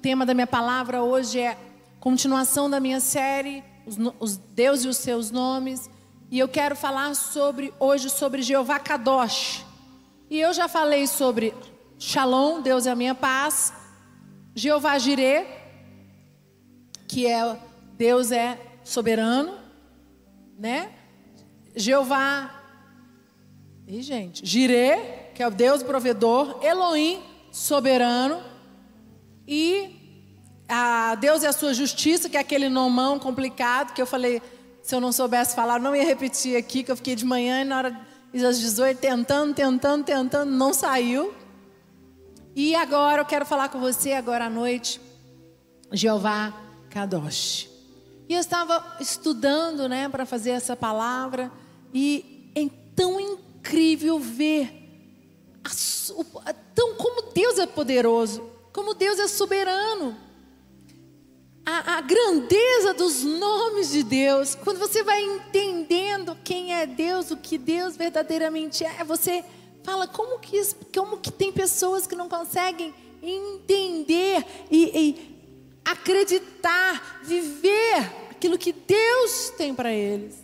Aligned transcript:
tema 0.00 0.24
da 0.24 0.32
minha 0.32 0.46
palavra 0.46 1.02
hoje 1.02 1.38
é 1.38 1.58
continuação 1.98 2.70
da 2.70 2.80
minha 2.80 3.00
série, 3.00 3.62
os, 3.84 3.98
os 4.18 4.36
Deus 4.36 4.84
e 4.84 4.88
os 4.88 4.96
seus 4.96 5.30
nomes. 5.30 5.90
E 6.30 6.38
eu 6.38 6.48
quero 6.48 6.74
falar 6.74 7.14
sobre 7.14 7.74
hoje 7.78 8.08
sobre 8.08 8.40
Jeová 8.40 8.78
Kadosh. 8.78 9.64
E 10.30 10.40
eu 10.40 10.54
já 10.54 10.68
falei 10.68 11.06
sobre 11.06 11.52
Shalom, 11.98 12.62
Deus 12.62 12.86
é 12.86 12.90
a 12.90 12.96
minha 12.96 13.14
paz. 13.14 13.74
Jeová 14.54 14.98
Jireh, 14.98 15.46
que 17.06 17.26
é 17.26 17.58
Deus 17.98 18.32
é 18.32 18.58
soberano, 18.82 19.54
né? 20.58 20.90
Jeová 21.76 22.58
e 23.86 24.00
gente, 24.00 24.46
Jireh, 24.46 25.30
que 25.34 25.42
é 25.42 25.46
o 25.46 25.50
Deus 25.50 25.82
provedor, 25.82 26.58
Elohim, 26.62 27.20
soberano, 27.52 28.49
e 29.52 30.62
a 30.68 31.16
Deus 31.16 31.42
é 31.42 31.48
a 31.48 31.52
sua 31.52 31.74
justiça, 31.74 32.28
que 32.28 32.36
é 32.36 32.40
aquele 32.40 32.68
nomão 32.68 33.18
complicado 33.18 33.92
que 33.92 34.00
eu 34.00 34.06
falei, 34.06 34.40
se 34.80 34.94
eu 34.94 35.00
não 35.00 35.10
soubesse 35.10 35.56
falar, 35.56 35.80
não 35.80 35.96
ia 35.96 36.04
repetir 36.04 36.56
aqui, 36.56 36.84
que 36.84 36.92
eu 36.92 36.94
fiquei 36.94 37.16
de 37.16 37.24
manhã 37.24 37.62
e 37.62 37.64
na 37.64 37.78
hora 37.78 38.00
das 38.32 38.60
18 38.60 39.00
tentando, 39.00 39.52
tentando, 39.52 40.04
tentando, 40.04 40.52
não 40.52 40.72
saiu. 40.72 41.34
E 42.54 42.76
agora 42.76 43.22
eu 43.22 43.26
quero 43.26 43.44
falar 43.44 43.68
com 43.70 43.80
você 43.80 44.12
agora 44.12 44.44
à 44.44 44.50
noite, 44.50 45.00
Jeová 45.90 46.54
Kadosh. 46.88 47.68
E 48.28 48.34
eu 48.34 48.38
estava 48.38 48.98
estudando, 49.00 49.88
né, 49.88 50.08
para 50.08 50.24
fazer 50.24 50.50
essa 50.50 50.76
palavra 50.76 51.50
e 51.92 52.52
é 52.54 52.68
tão 52.94 53.18
incrível 53.18 54.20
ver 54.20 54.72
a, 55.64 56.52
tão 56.72 56.94
como 56.94 57.32
Deus 57.32 57.58
é 57.58 57.66
poderoso, 57.66 58.59
como 58.72 58.94
Deus 58.94 59.18
é 59.18 59.28
soberano. 59.28 60.16
A, 61.64 61.98
a, 61.98 62.00
grandeza 62.00 62.94
dos 62.94 63.22
nomes 63.22 63.90
de 63.90 64.02
Deus, 64.02 64.54
quando 64.54 64.78
você 64.78 65.02
vai 65.02 65.22
entendendo 65.22 66.36
quem 66.42 66.74
é 66.74 66.86
Deus, 66.86 67.30
o 67.30 67.36
que 67.36 67.58
Deus 67.58 67.96
verdadeiramente 67.96 68.84
é, 68.84 69.04
você 69.04 69.44
fala 69.84 70.08
como 70.08 70.38
que, 70.38 70.60
como 70.94 71.18
que 71.18 71.30
tem 71.30 71.52
pessoas 71.52 72.06
que 72.06 72.16
não 72.16 72.28
conseguem 72.28 72.94
entender 73.22 74.44
e, 74.70 74.98
e 74.98 75.30
acreditar, 75.84 77.20
viver 77.22 78.10
aquilo 78.30 78.56
que 78.56 78.72
Deus 78.72 79.50
tem 79.56 79.74
para 79.74 79.92
eles. 79.92 80.36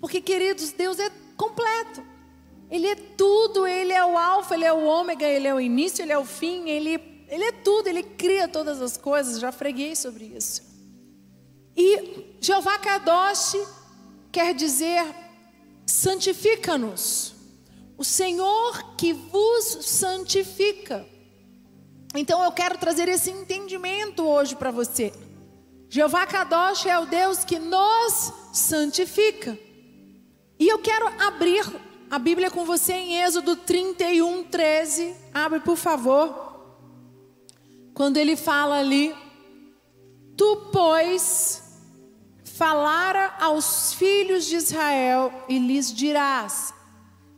Porque, 0.00 0.20
queridos, 0.20 0.72
Deus 0.72 0.98
é 0.98 1.10
completo. 1.36 2.02
Ele 2.70 2.86
é 2.86 2.94
tudo, 2.94 3.66
Ele 3.66 3.92
é 3.92 4.04
o 4.04 4.16
alfa, 4.16 4.54
Ele 4.54 4.64
é 4.64 4.72
o 4.72 4.84
ômega, 4.84 5.26
Ele 5.26 5.46
é 5.46 5.54
o 5.54 5.60
início, 5.60 6.02
Ele 6.02 6.12
é 6.12 6.18
o 6.18 6.24
fim, 6.24 6.68
Ele, 6.68 6.98
ele 7.28 7.44
é 7.44 7.52
tudo, 7.52 7.88
Ele 7.88 8.02
cria 8.02 8.46
todas 8.46 8.80
as 8.80 8.96
coisas, 8.96 9.40
já 9.40 9.50
freguei 9.50 9.96
sobre 9.96 10.24
isso. 10.24 10.62
E 11.76 12.36
Jeová 12.40 12.78
Kadosh 12.78 13.56
quer 14.30 14.54
dizer 14.54 15.04
santifica-nos, 15.84 17.34
o 17.98 18.04
Senhor 18.04 18.96
que 18.96 19.12
vos 19.12 19.64
santifica. 19.82 21.06
Então 22.14 22.42
eu 22.42 22.52
quero 22.52 22.78
trazer 22.78 23.08
esse 23.08 23.30
entendimento 23.30 24.24
hoje 24.24 24.56
para 24.56 24.70
você. 24.70 25.12
Jeová 25.88 26.26
Kadosh 26.26 26.86
é 26.86 26.98
o 26.98 27.06
Deus 27.06 27.44
que 27.44 27.58
nos 27.58 28.32
santifica. 28.52 29.58
E 30.58 30.66
eu 30.68 30.78
quero 30.78 31.06
abrir 31.22 31.64
a 32.10 32.18
Bíblia 32.18 32.50
com 32.50 32.64
você 32.64 32.94
em 32.94 33.22
Êxodo 33.22 33.56
31, 33.56 34.44
13. 34.44 35.14
Abre, 35.34 35.60
por 35.60 35.76
favor. 35.76 36.45
Quando 37.96 38.18
ele 38.18 38.36
fala 38.36 38.78
ali: 38.78 39.16
Tu, 40.36 40.68
pois, 40.70 41.62
falara 42.44 43.34
aos 43.40 43.94
filhos 43.94 44.44
de 44.44 44.56
Israel 44.56 45.32
e 45.48 45.58
lhes 45.58 45.90
dirás: 45.94 46.74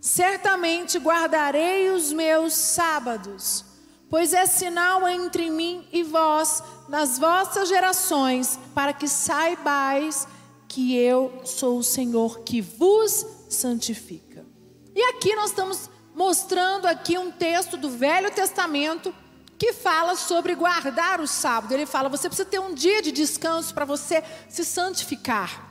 Certamente 0.01 0.99
guardarei 0.99 1.91
os 1.91 2.13
meus 2.13 2.55
sábados, 2.55 3.65
pois 4.11 4.35
é 4.35 4.47
sinal 4.47 5.07
entre 5.07 5.49
mim 5.49 5.87
e 5.93 6.03
vós 6.03 6.61
nas 6.89 7.21
vossas 7.21 7.69
gerações, 7.69 8.59
para 8.75 8.93
que 8.93 9.07
saibais 9.07 10.27
que 10.67 10.97
eu 10.97 11.41
sou 11.45 11.79
o 11.79 11.85
Senhor 11.85 12.41
que 12.41 12.61
vos 12.61 13.25
santifica. 13.49 14.45
E 14.93 15.03
aqui 15.03 15.37
nós 15.37 15.51
estamos 15.51 15.89
mostrando 16.17 16.87
aqui 16.87 17.17
um 17.17 17.31
texto 17.31 17.77
do 17.77 17.89
Velho 17.89 18.29
Testamento 18.33 19.15
que 19.59 19.73
fala 19.73 20.15
sobre 20.15 20.55
guardar 20.55 21.21
o 21.21 21.27
sábado. 21.27 21.73
Ele 21.73 21.85
fala: 21.85 22.09
você 22.09 22.29
precisa 22.29 22.49
ter 22.49 22.61
um 22.61 22.73
dia 22.73 23.03
de 23.03 23.11
descanso 23.11 23.75
para 23.75 23.85
você 23.85 24.23
se 24.49 24.65
santificar. 24.65 25.67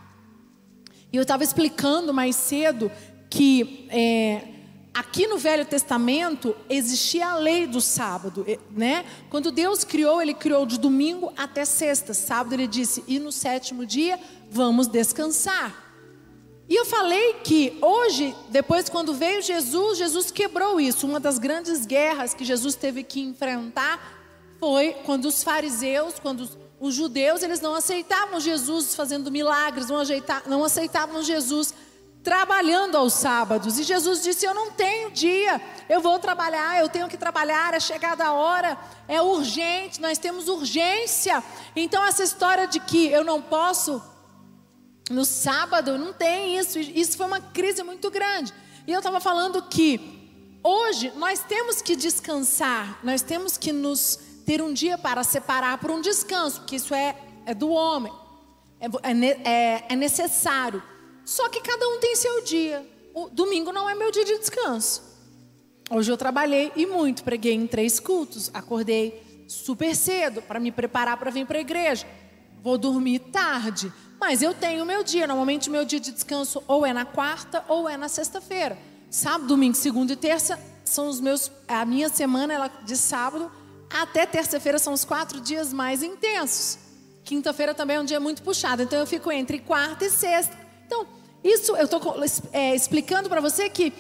E 1.12 1.16
eu 1.16 1.22
estava 1.22 1.44
explicando 1.44 2.14
mais 2.14 2.36
cedo 2.36 2.92
que 3.30 3.88
é, 3.90 4.44
aqui 4.94 5.26
no 5.26 5.38
Velho 5.38 5.66
Testamento 5.66 6.54
existia 6.70 7.30
a 7.30 7.36
lei 7.36 7.66
do 7.66 7.80
sábado, 7.80 8.46
né? 8.70 9.06
Quando 9.30 9.52
Deus 9.52 9.86
criou, 9.86 10.22
Ele 10.22 10.34
criou 10.34 10.66
de 10.66 10.78
domingo 10.78 11.32
até 11.38 11.64
sexta. 11.64 12.14
Sábado 12.14 12.54
Ele 12.54 12.68
disse: 12.68 13.04
e 13.08 13.20
no 13.20 13.32
sétimo 13.32 13.86
dia 13.86 14.20
vamos 14.52 14.88
descansar. 14.88 15.87
E 16.70 16.76
eu 16.76 16.86
falei 16.86 17.36
que 17.44 17.78
hoje, 17.82 18.36
depois 18.50 18.90
quando 18.90 19.14
veio 19.14 19.42
Jesus, 19.42 19.98
Jesus 19.98 20.32
quebrou 20.32 20.80
isso. 20.80 21.08
Uma 21.08 21.20
das 21.20 21.40
grandes 21.40 21.86
guerras 21.86 22.34
que 22.34 22.44
Jesus 22.44 22.76
teve 22.76 23.04
que 23.04 23.22
enfrentar 23.22 24.18
foi 24.60 24.94
quando 25.06 25.26
os 25.26 25.44
fariseus, 25.44 26.20
quando 26.20 26.42
os, 26.42 26.58
os 26.80 26.94
judeus, 26.94 27.42
eles 27.42 27.62
não 27.62 27.74
aceitavam 27.74 28.40
Jesus 28.40 28.96
fazendo 28.96 29.32
milagres, 29.32 29.88
não, 29.88 29.98
ajeitar, 29.98 30.44
não 30.46 30.64
aceitavam 30.64 31.24
Jesus 31.24 31.74
trabalhando 32.22 32.98
aos 32.98 33.14
sábados. 33.14 33.80
E 33.80 33.84
Jesus 33.84 34.22
disse: 34.22 34.46
Eu 34.46 34.54
não 34.54 34.70
tenho 34.72 35.12
dia, 35.12 35.62
eu 35.88 36.02
vou 36.02 36.20
trabalhar, 36.20 36.78
eu 36.82 36.90
tenho 36.90 37.08
que 37.08 37.16
trabalhar, 37.16 37.74
é 37.74 37.80
chegada 37.80 38.26
a 38.26 38.34
hora, 38.34 38.78
é 39.08 39.22
urgente, 39.22 40.02
nós 40.02 40.18
temos 40.18 40.50
urgência. 40.50 41.42
Então, 41.74 42.04
essa 42.04 42.24
história 42.24 42.68
de 42.68 42.82
que 42.82 43.08
eu 43.08 43.24
não 43.24 43.42
posso 43.42 44.04
no 45.10 45.26
sábado 45.26 45.98
não 45.98 46.14
tem 46.14 46.58
isso. 46.58 46.80
Isso 46.80 47.18
foi 47.18 47.26
uma 47.26 47.40
crise 47.40 47.84
muito 47.84 48.10
grande. 48.12 48.54
E 48.86 48.92
eu 48.92 49.00
estava 49.00 49.20
falando 49.20 49.62
que 49.64 50.00
hoje 50.64 51.12
nós 51.16 51.40
temos 51.40 51.82
que 51.82 51.96
descansar, 51.96 53.00
nós 53.04 53.22
temos 53.22 53.58
que 53.58 53.72
nos 53.72 54.20
ter 54.46 54.62
um 54.62 54.74
dia 54.74 54.98
para 54.98 55.24
separar 55.24 55.78
por 55.78 55.92
um 55.92 56.00
descanso, 56.00 56.62
porque 56.62 56.78
isso 56.78 56.94
é, 56.94 57.16
é 57.46 57.54
do 57.54 57.70
homem, 57.70 58.14
é, 58.80 58.86
é, 58.86 59.52
é, 59.52 59.86
é 59.90 59.96
necessário. 59.96 60.82
Só 61.26 61.50
que 61.50 61.60
cada 61.60 61.88
um 61.90 62.00
tem 62.00 62.16
seu 62.16 62.44
dia. 62.44 62.86
O 63.14 63.30
domingo 63.30 63.74
não 63.74 63.90
é 63.90 63.96
meu 63.96 64.12
dia 64.12 64.24
de 64.24 64.38
descanso. 64.40 65.04
Hoje 65.90 66.12
eu 66.12 66.18
trabalhei 66.18 66.72
e 66.76 66.86
muito, 66.86 67.24
preguei 67.24 67.54
em 67.54 67.66
três 67.66 68.00
cultos, 68.00 68.50
acordei 68.54 69.46
super 69.48 69.96
cedo 69.96 70.42
para 70.42 70.60
me 70.60 70.72
preparar 70.72 71.18
para 71.18 71.32
vir 71.32 71.46
para 71.46 71.58
a 71.58 71.62
igreja. 71.62 72.06
Vou 72.62 72.78
dormir 72.78 73.20
tarde. 73.20 73.92
Mas 74.20 74.42
eu 74.42 74.54
tenho 74.54 74.84
o 74.84 74.86
meu 74.86 75.04
dia. 75.04 75.28
Normalmente 75.28 75.70
o 75.70 75.72
meu 75.72 75.86
dia 75.86 76.00
de 76.00 76.12
descanso 76.12 76.64
ou 76.68 76.86
é 76.86 76.94
na 76.94 77.06
quarta 77.06 77.64
ou 77.68 77.88
é 77.88 77.96
na 77.98 78.10
sexta-feira. 78.10 78.78
Sábado, 79.10 79.48
domingo, 79.48 79.76
segunda 79.76 80.14
e 80.14 80.16
terça 80.16 80.60
são 80.84 81.08
os 81.08 81.20
meus. 81.20 81.52
A 81.68 81.86
minha 81.86 82.10
semana 82.10 82.54
ela 82.54 82.68
de 82.68 82.98
sábado 82.98 83.52
até 83.90 84.26
terça-feira 84.26 84.80
são 84.80 84.94
os 84.94 85.06
quatro 85.06 85.40
dias 85.40 85.72
mais 85.72 86.04
intensos. 86.04 86.78
Quinta-feira 87.24 87.74
também 87.74 87.98
é 87.98 88.00
um 88.00 88.06
dia 88.06 88.20
muito 88.20 88.42
puxado. 88.42 88.82
Então 88.82 89.00
eu 89.00 89.08
fico 89.08 89.32
entre 89.32 89.60
quarta 89.60 90.06
e 90.06 90.10
sexta. 90.10 90.58
Então 90.86 91.08
isso 91.44 91.76
eu 91.76 91.86
estou 91.86 92.02
é, 92.52 92.76
explicando 92.76 93.30
para 93.30 93.40
você 93.40 93.70
que 93.70 93.94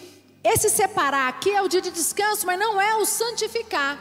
esse 0.44 0.70
separar 0.70 1.28
aqui 1.28 1.52
é 1.52 1.62
o 1.62 1.68
dia 1.68 1.82
de 1.82 1.92
descanso, 1.92 2.46
mas 2.46 2.60
não 2.60 2.80
é 2.80 2.96
o 2.96 3.06
santificar. 3.06 4.00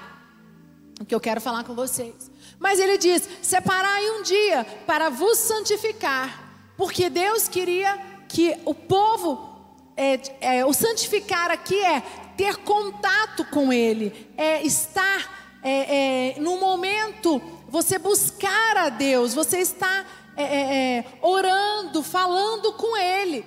O 1.00 1.04
que 1.04 1.14
eu 1.14 1.20
quero 1.20 1.40
falar 1.40 1.64
com 1.64 1.74
vocês. 1.74 2.30
Mas 2.58 2.80
ele 2.80 2.98
diz: 2.98 3.28
separai 3.42 4.10
um 4.10 4.22
dia 4.22 4.64
para 4.86 5.08
vos 5.08 5.38
santificar, 5.38 6.72
porque 6.76 7.10
Deus 7.10 7.48
queria 7.48 7.98
que 8.28 8.56
o 8.64 8.74
povo, 8.74 9.66
é, 9.96 10.20
é, 10.40 10.66
o 10.66 10.72
santificar 10.72 11.50
aqui 11.50 11.78
é 11.82 12.02
ter 12.36 12.56
contato 12.58 13.44
com 13.46 13.72
Ele, 13.72 14.30
é 14.36 14.62
estar 14.62 15.58
é, 15.62 16.34
é, 16.36 16.40
no 16.40 16.58
momento, 16.58 17.40
você 17.68 17.98
buscar 17.98 18.76
a 18.76 18.88
Deus, 18.88 19.34
você 19.34 19.58
está 19.58 20.06
é, 20.36 20.42
é, 20.42 21.04
orando, 21.22 22.02
falando 22.02 22.72
com 22.74 22.96
Ele. 22.96 23.44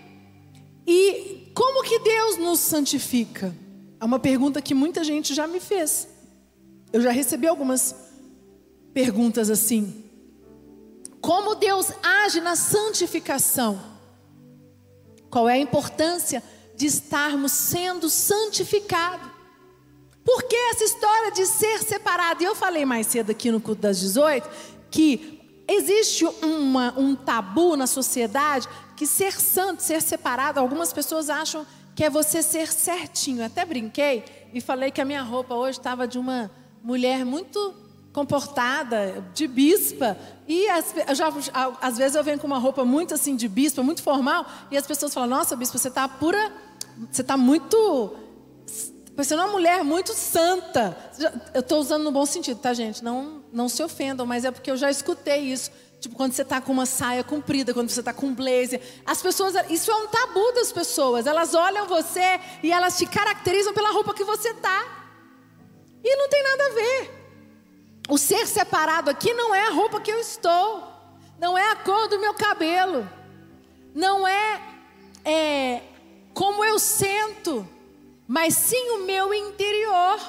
E 0.86 1.52
como 1.54 1.84
que 1.84 2.00
Deus 2.00 2.38
nos 2.38 2.60
santifica? 2.60 3.56
É 4.00 4.06
uma 4.06 4.18
pergunta 4.18 4.62
que 4.62 4.74
muita 4.74 5.04
gente 5.04 5.34
já 5.34 5.46
me 5.46 5.60
fez. 5.60 6.08
Eu 6.92 7.02
já 7.02 7.12
recebi 7.12 7.48
algumas 7.48 8.09
perguntas 8.94 9.50
assim: 9.50 10.04
Como 11.22 11.56
Deus 11.56 11.92
age 12.02 12.42
na 12.42 12.56
santificação? 12.56 13.80
Qual 15.30 15.48
é 15.48 15.54
a 15.54 15.60
importância 15.60 16.44
de 16.76 16.86
estarmos 16.86 17.52
sendo 17.52 18.10
santificados? 18.10 19.30
Por 20.26 20.44
que 20.44 20.56
essa 20.56 20.84
história 20.84 21.32
de 21.32 21.46
ser 21.46 21.80
separado? 21.80 22.42
E 22.44 22.46
eu 22.46 22.56
falei 22.56 22.86
mais 22.86 23.08
cedo 23.08 23.32
aqui 23.32 23.52
no 23.52 23.60
culto 23.60 23.82
das 23.82 24.00
18 24.00 24.48
que 24.92 25.40
existe 25.68 26.26
uma, 26.42 26.94
um 26.98 27.16
tabu 27.16 27.76
na 27.76 27.86
sociedade 27.86 28.68
que 28.96 29.06
ser 29.06 29.34
santo, 29.40 29.82
ser 29.82 30.02
separado, 30.02 30.60
algumas 30.60 30.92
pessoas 30.92 31.30
acham 31.30 31.66
que 31.96 32.04
é 32.04 32.10
você 32.10 32.42
ser 32.42 32.72
certinho. 32.72 33.46
Até 33.46 33.66
brinquei 33.66 34.24
e 34.54 34.60
falei 34.60 34.92
que 34.92 35.00
a 35.00 35.06
minha 35.06 35.22
roupa 35.22 35.54
hoje 35.54 35.78
estava 35.78 36.08
de 36.08 36.18
uma 36.18 36.52
mulher 36.84 37.24
muito 37.24 37.74
comportada, 38.20 39.24
de 39.34 39.48
bispa. 39.48 40.18
E 40.48 40.68
as, 40.70 40.94
já, 41.14 41.32
às 41.82 41.98
vezes 41.98 42.16
eu 42.16 42.24
venho 42.24 42.40
com 42.40 42.48
uma 42.48 42.58
roupa 42.58 42.84
muito 42.84 43.14
assim 43.14 43.36
de 43.36 43.48
bispa, 43.48 43.82
muito 43.82 44.04
formal, 44.04 44.46
e 44.70 44.78
as 44.78 44.86
pessoas 44.86 45.14
falam: 45.14 45.30
Nossa, 45.30 45.56
bispa, 45.56 45.78
você 45.78 45.88
está 45.88 46.08
pura, 46.08 46.52
você 47.10 47.22
está 47.22 47.38
muito. 47.38 48.16
Você 49.16 49.34
é 49.34 49.38
uma 49.38 49.48
mulher 49.48 49.84
muito 49.84 50.14
santa. 50.14 50.98
Eu 51.54 51.60
estou 51.60 51.80
usando 51.80 52.04
no 52.04 52.12
bom 52.12 52.26
sentido, 52.26 52.60
tá, 52.60 52.74
gente? 52.74 53.04
Não, 53.04 53.44
não 53.52 53.68
se 53.68 53.84
ofendam, 53.84 54.26
mas 54.26 54.46
é 54.46 54.52
porque 54.52 54.72
eu 54.72 54.78
já 54.78 54.90
escutei 54.90 55.40
isso. 55.42 55.72
Tipo, 56.00 56.16
quando 56.16 56.32
você 56.32 56.44
está 56.44 56.62
com 56.62 56.72
uma 56.72 56.86
saia 56.86 57.22
comprida, 57.22 57.74
quando 57.74 57.90
você 57.90 58.00
está 58.00 58.14
com 58.14 58.28
um 58.28 58.34
blazer. 58.34 58.82
As 59.06 59.22
pessoas, 59.22 59.56
isso 59.70 59.92
é 59.92 59.96
um 59.96 60.08
tabu 60.08 60.54
das 60.54 60.72
pessoas. 60.72 61.28
Elas 61.28 61.54
olham 61.54 61.86
você 61.86 62.40
e 62.64 62.72
elas 62.72 62.98
te 62.98 63.06
caracterizam 63.06 63.74
pela 63.74 63.92
roupa 63.92 64.14
que 64.14 64.24
você 64.24 64.54
tá. 64.54 65.00
E 66.02 66.16
não 66.16 66.30
tem 66.30 66.42
nada 66.42 66.66
a 66.66 66.70
ver. 66.70 67.19
O 68.10 68.18
ser 68.18 68.48
separado 68.48 69.12
aqui 69.12 69.36
não 69.36 69.54
é 69.54 69.68
a 69.68 69.70
roupa 69.70 70.02
que 70.02 70.12
eu 70.12 70.20
estou, 70.20 70.84
não 71.40 71.56
é 71.56 71.72
a 71.72 71.76
cor 71.76 72.08
do 72.08 72.20
meu 72.20 72.34
cabelo, 72.34 73.08
não 73.94 74.28
é, 74.28 74.62
é 75.24 75.84
como 76.34 76.66
eu 76.66 76.80
sento, 76.80 77.70
mas 78.28 78.56
sim 78.56 78.90
o 78.94 79.06
meu 79.06 79.32
interior. 79.32 80.20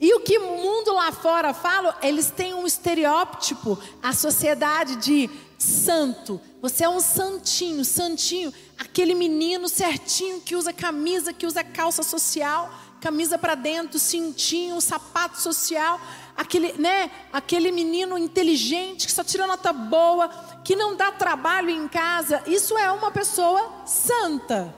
E 0.00 0.14
o 0.14 0.20
que 0.20 0.38
o 0.38 0.56
mundo 0.58 0.92
lá 0.94 1.10
fora 1.10 1.52
fala, 1.52 1.98
eles 2.00 2.30
têm 2.30 2.54
um 2.54 2.66
estereótipo, 2.66 3.76
a 4.00 4.12
sociedade 4.12 4.96
de 4.96 5.28
santo. 5.58 6.40
Você 6.60 6.84
é 6.84 6.88
um 6.88 7.00
santinho, 7.00 7.84
santinho, 7.84 8.54
aquele 8.78 9.14
menino 9.14 9.68
certinho 9.68 10.40
que 10.40 10.54
usa 10.54 10.72
camisa, 10.72 11.32
que 11.32 11.46
usa 11.46 11.64
calça 11.64 12.04
social, 12.04 12.72
camisa 13.00 13.36
para 13.36 13.56
dentro, 13.56 13.98
cintinho, 13.98 14.80
sapato 14.80 15.40
social 15.40 16.00
aquele, 16.36 16.72
né, 16.74 17.10
aquele 17.32 17.70
menino 17.70 18.16
inteligente 18.18 19.06
que 19.06 19.12
só 19.12 19.22
tira 19.22 19.46
nota 19.46 19.72
boa, 19.72 20.28
que 20.64 20.76
não 20.76 20.96
dá 20.96 21.12
trabalho 21.12 21.70
em 21.70 21.88
casa, 21.88 22.42
isso 22.46 22.76
é 22.76 22.90
uma 22.90 23.10
pessoa 23.10 23.84
santa. 23.86 24.74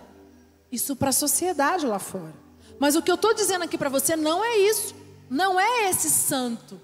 Isso 0.70 0.96
para 0.96 1.10
a 1.10 1.12
sociedade 1.12 1.86
lá 1.86 1.98
fora. 1.98 2.34
Mas 2.78 2.96
o 2.96 3.02
que 3.02 3.10
eu 3.10 3.14
estou 3.14 3.32
dizendo 3.32 3.64
aqui 3.64 3.78
para 3.78 3.88
você 3.88 4.16
não 4.16 4.44
é 4.44 4.58
isso. 4.58 4.94
Não 5.30 5.58
é 5.58 5.88
esse 5.88 6.10
santo. 6.10 6.80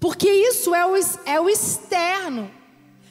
Porque 0.00 0.28
isso 0.28 0.74
é 0.74 0.86
o, 0.86 0.94
é 1.26 1.40
o 1.40 1.48
externo. 1.48 2.50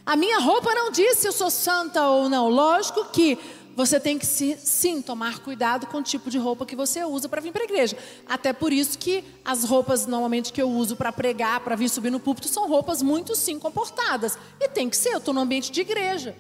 A 0.06 0.16
minha 0.16 0.40
roupa 0.40 0.74
não 0.74 0.92
diz 0.92 1.18
se 1.18 1.28
eu 1.28 1.32
sou 1.32 1.50
santa 1.50 2.08
ou 2.08 2.30
não. 2.30 2.50
Lógico 2.50 3.06
que 3.06 3.38
você 3.76 4.00
tem 4.00 4.18
que 4.18 4.26
sim 4.26 5.02
tomar 5.02 5.40
cuidado 5.40 5.86
com 5.88 5.98
o 5.98 6.02
tipo 6.02 6.30
de 6.30 6.38
roupa 6.38 6.66
que 6.66 6.78
você 6.78 7.04
usa 7.04 7.28
para 7.28 7.42
vir 7.42 7.52
para 7.52 7.62
a 7.62 7.66
igreja. 7.66 7.98
Até 8.26 8.54
por 8.54 8.72
isso 8.72 8.98
que 8.98 9.22
as 9.44 9.66
roupas 9.66 10.08
normalmente 10.08 10.54
que 10.54 10.62
eu 10.62 10.70
uso 10.70 10.96
para 10.96 11.12
pregar, 11.12 11.60
para 11.60 11.76
vir 11.76 11.90
subir 11.90 12.10
no 12.10 12.20
púlpito, 12.20 12.48
são 12.48 12.70
roupas 12.70 13.02
muito 13.02 13.36
sim 13.36 13.60
comportadas. 13.60 14.38
E 14.62 14.70
tem 14.70 14.90
que 14.90 14.96
ser, 14.96 15.10
eu 15.10 15.18
estou 15.18 15.34
no 15.34 15.42
ambiente 15.42 15.72
de 15.74 15.82
igreja. 15.82 16.34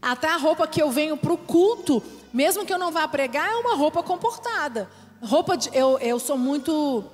Até 0.00 0.28
a 0.28 0.36
roupa 0.36 0.66
que 0.68 0.80
eu 0.80 0.88
venho 0.88 1.16
para 1.16 1.32
o 1.32 1.38
culto, 1.38 2.00
mesmo 2.32 2.64
que 2.64 2.72
eu 2.72 2.78
não 2.78 2.92
vá 2.92 3.08
pregar, 3.08 3.50
é 3.50 3.56
uma 3.56 3.74
roupa 3.74 4.00
comportada. 4.00 4.88
Roupa 5.20 5.56
de, 5.56 5.68
eu, 5.72 5.98
eu 5.98 6.20
sou 6.20 6.38
muito 6.38 7.04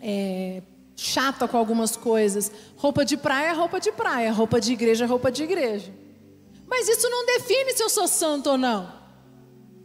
é, 0.00 0.60
chata 0.96 1.46
com 1.46 1.56
algumas 1.56 1.96
coisas. 1.96 2.50
Roupa 2.76 3.04
de 3.04 3.16
praia 3.16 3.50
é 3.50 3.52
roupa 3.52 3.78
de 3.78 3.92
praia, 3.92 4.32
roupa 4.32 4.60
de 4.60 4.72
igreja 4.72 5.04
é 5.04 5.08
roupa 5.08 5.30
de 5.30 5.44
igreja. 5.44 6.09
Mas 6.70 6.88
isso 6.88 7.10
não 7.10 7.26
define 7.26 7.72
se 7.72 7.82
eu 7.82 7.90
sou 7.90 8.06
santo 8.06 8.50
ou 8.50 8.56
não. 8.56 9.00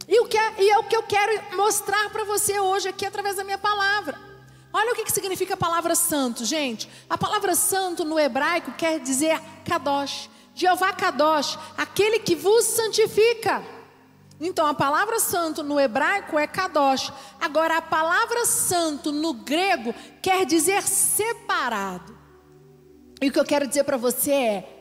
E, 0.08 0.20
o 0.20 0.26
que 0.26 0.38
é, 0.38 0.54
e 0.62 0.70
é 0.70 0.78
o 0.78 0.84
que 0.84 0.96
eu 0.96 1.02
quero 1.02 1.56
mostrar 1.56 2.08
para 2.10 2.22
você 2.24 2.60
hoje 2.60 2.88
aqui 2.88 3.04
através 3.04 3.34
da 3.34 3.42
minha 3.42 3.58
palavra. 3.58 4.16
Olha 4.72 4.92
o 4.92 4.94
que, 4.94 5.04
que 5.04 5.12
significa 5.12 5.54
a 5.54 5.56
palavra 5.56 5.96
santo, 5.96 6.44
gente. 6.44 6.88
A 7.10 7.18
palavra 7.18 7.56
santo 7.56 8.04
no 8.04 8.20
hebraico 8.20 8.72
quer 8.72 9.00
dizer 9.00 9.40
kadosh. 9.64 10.30
Jeová 10.54 10.92
kadosh, 10.92 11.58
aquele 11.76 12.20
que 12.20 12.36
vos 12.36 12.64
santifica. 12.64 13.64
Então 14.40 14.66
a 14.66 14.74
palavra 14.74 15.18
santo 15.18 15.62
no 15.62 15.80
hebraico 15.80 16.38
é 16.38 16.46
kadosh. 16.46 17.12
Agora 17.40 17.78
a 17.78 17.82
palavra 17.82 18.44
santo 18.44 19.10
no 19.10 19.32
grego 19.32 19.92
quer 20.22 20.46
dizer 20.46 20.82
separado. 20.82 22.16
E 23.20 23.28
o 23.28 23.32
que 23.32 23.40
eu 23.40 23.44
quero 23.44 23.66
dizer 23.66 23.84
para 23.84 23.96
você 23.96 24.32
é: 24.32 24.75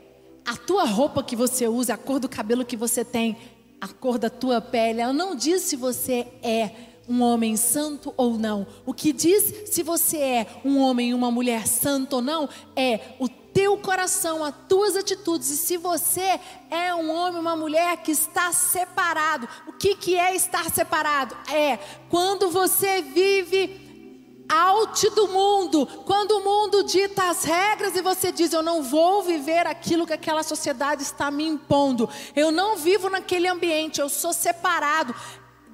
a 0.45 0.55
tua 0.55 0.85
roupa 0.85 1.23
que 1.23 1.35
você 1.35 1.67
usa, 1.67 1.95
a 1.95 1.97
cor 1.97 2.19
do 2.19 2.29
cabelo 2.29 2.63
que 2.63 2.77
você 2.77 3.03
tem, 3.03 3.37
a 3.81 3.87
cor 3.87 4.17
da 4.17 4.29
tua 4.29 4.61
pele, 4.61 5.01
ela 5.01 5.13
não 5.13 5.35
diz 5.35 5.63
se 5.63 5.75
você 5.75 6.27
é 6.41 6.71
um 7.07 7.21
homem 7.21 7.55
santo 7.55 8.13
ou 8.17 8.37
não. 8.37 8.65
O 8.85 8.93
que 8.93 9.11
diz 9.11 9.69
se 9.71 9.83
você 9.83 10.17
é 10.17 10.47
um 10.63 10.79
homem 10.79 11.09
e 11.09 11.13
uma 11.13 11.31
mulher 11.31 11.67
santo 11.67 12.17
ou 12.17 12.21
não 12.21 12.49
é 12.75 12.99
o 13.19 13.27
teu 13.27 13.77
coração, 13.77 14.43
as 14.43 14.53
tuas 14.67 14.95
atitudes. 14.95 15.49
E 15.49 15.57
se 15.57 15.77
você 15.77 16.39
é 16.69 16.93
um 16.93 17.09
homem, 17.09 17.39
uma 17.39 17.55
mulher 17.55 17.97
que 17.97 18.11
está 18.11 18.51
separado, 18.51 19.47
o 19.67 19.73
que, 19.73 19.95
que 19.95 20.17
é 20.17 20.35
estar 20.35 20.69
separado? 20.69 21.35
É 21.51 21.77
quando 22.09 22.49
você 22.49 23.01
vive 23.01 23.84
out 24.49 25.09
do 25.11 25.27
mundo, 25.27 25.85
quando 26.05 26.31
o 26.31 26.43
mundo 26.43 26.83
dita 26.83 27.29
as 27.29 27.43
regras 27.43 27.95
e 27.95 28.01
você 28.01 28.31
diz: 28.31 28.53
Eu 28.53 28.63
não 28.63 28.83
vou 28.83 29.23
viver 29.23 29.67
aquilo 29.67 30.05
que 30.05 30.13
aquela 30.13 30.43
sociedade 30.43 31.03
está 31.03 31.29
me 31.31 31.45
impondo, 31.45 32.09
eu 32.35 32.51
não 32.51 32.77
vivo 32.77 33.09
naquele 33.09 33.47
ambiente, 33.47 33.99
eu 33.99 34.09
sou 34.09 34.33
separado. 34.33 35.15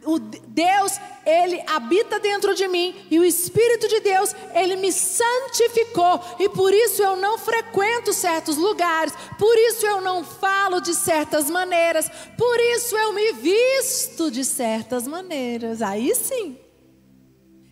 O 0.03 0.17
Deus, 0.17 0.99
Ele 1.23 1.63
habita 1.67 2.19
dentro 2.19 2.55
de 2.55 2.67
mim 2.67 3.05
e 3.11 3.19
o 3.19 3.23
Espírito 3.23 3.87
de 3.87 3.99
Deus, 3.99 4.35
Ele 4.55 4.75
me 4.75 4.91
santificou 4.91 6.19
e 6.39 6.49
por 6.49 6.73
isso 6.73 7.03
eu 7.03 7.15
não 7.15 7.37
frequento 7.37 8.11
certos 8.11 8.57
lugares, 8.57 9.13
por 9.37 9.55
isso 9.55 9.85
eu 9.85 10.01
não 10.01 10.23
falo 10.23 10.81
de 10.81 10.95
certas 10.95 11.51
maneiras, 11.51 12.09
por 12.35 12.59
isso 12.59 12.97
eu 12.97 13.13
me 13.13 13.31
visto 13.33 14.31
de 14.31 14.43
certas 14.43 15.07
maneiras. 15.07 15.83
Aí 15.83 16.15
sim. 16.15 16.57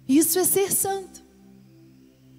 Isso 0.09 0.39
é 0.39 0.43
ser 0.43 0.71
santo. 0.71 1.21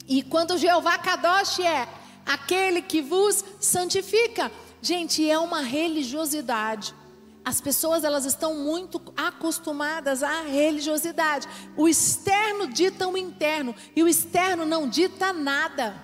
E 0.08 0.25
quando 0.25 0.58
Jeová 0.58 0.99
Kadosh 0.99 1.61
é 1.61 1.87
aquele 2.26 2.82
que 2.82 3.00
vos 3.00 3.44
santifica, 3.60 4.50
gente, 4.82 5.31
é 5.31 5.39
uma 5.39 5.60
religiosidade. 5.60 6.93
As 7.44 7.60
pessoas 7.60 8.03
elas 8.03 8.24
estão 8.24 8.56
muito 8.56 9.00
acostumadas 9.17 10.24
à 10.24 10.43
religiosidade. 10.43 11.46
O 11.77 11.89
externo 11.89 12.67
dita 12.67 13.06
o 13.06 13.17
interno 13.17 13.72
e 13.94 14.03
o 14.03 14.08
externo 14.08 14.67
não 14.67 14.89
dita 14.89 15.32
nada. 15.32 15.94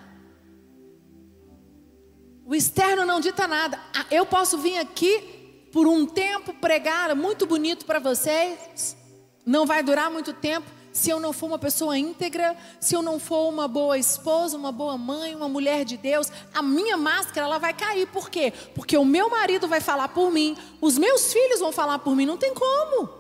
O 2.45 2.55
externo 2.55 3.05
não 3.05 3.19
dita 3.19 3.49
nada. 3.49 3.77
Ah, 3.93 4.07
eu 4.09 4.25
posso 4.25 4.57
vir 4.57 4.79
aqui 4.79 5.69
por 5.73 5.89
um 5.89 6.07
tempo 6.07 6.55
pregar 6.55 7.15
muito 7.17 7.45
bonito 7.45 7.85
para 7.85 7.99
vocês, 7.99 8.97
não 9.45 9.67
vai 9.67 9.83
durar 9.83 10.09
muito 10.13 10.33
tempo 10.33 10.76
se 10.97 11.11
eu 11.11 11.21
não 11.21 11.31
for 11.31 11.45
uma 11.47 11.59
pessoa 11.59 11.99
íntegra, 11.99 12.57
se 12.81 12.95
eu 12.95 13.03
não 13.03 13.21
for 13.21 13.51
uma 13.51 13.69
boa 13.69 13.99
esposa, 13.99 14.57
uma 14.57 14.73
boa 14.73 14.97
mãe, 14.97 15.35
uma 15.35 15.47
mulher 15.47 15.85
de 15.85 15.99
Deus, 15.99 16.33
a 16.55 16.63
minha 16.63 16.97
máscara 16.97 17.47
ela 17.47 17.59
vai 17.59 17.75
cair. 17.75 18.07
Por 18.07 18.31
quê? 18.31 18.51
Porque 18.75 18.97
o 18.97 19.05
meu 19.05 19.29
marido 19.29 19.69
vai 19.69 19.79
falar 19.79 20.09
por 20.09 20.33
mim, 20.33 20.57
os 20.81 20.97
meus 20.97 21.35
filhos 21.35 21.61
vão 21.61 21.71
falar 21.71 21.99
por 21.99 22.17
mim, 22.17 22.25
não 22.25 22.39
tem 22.39 22.55
como. 22.55 23.11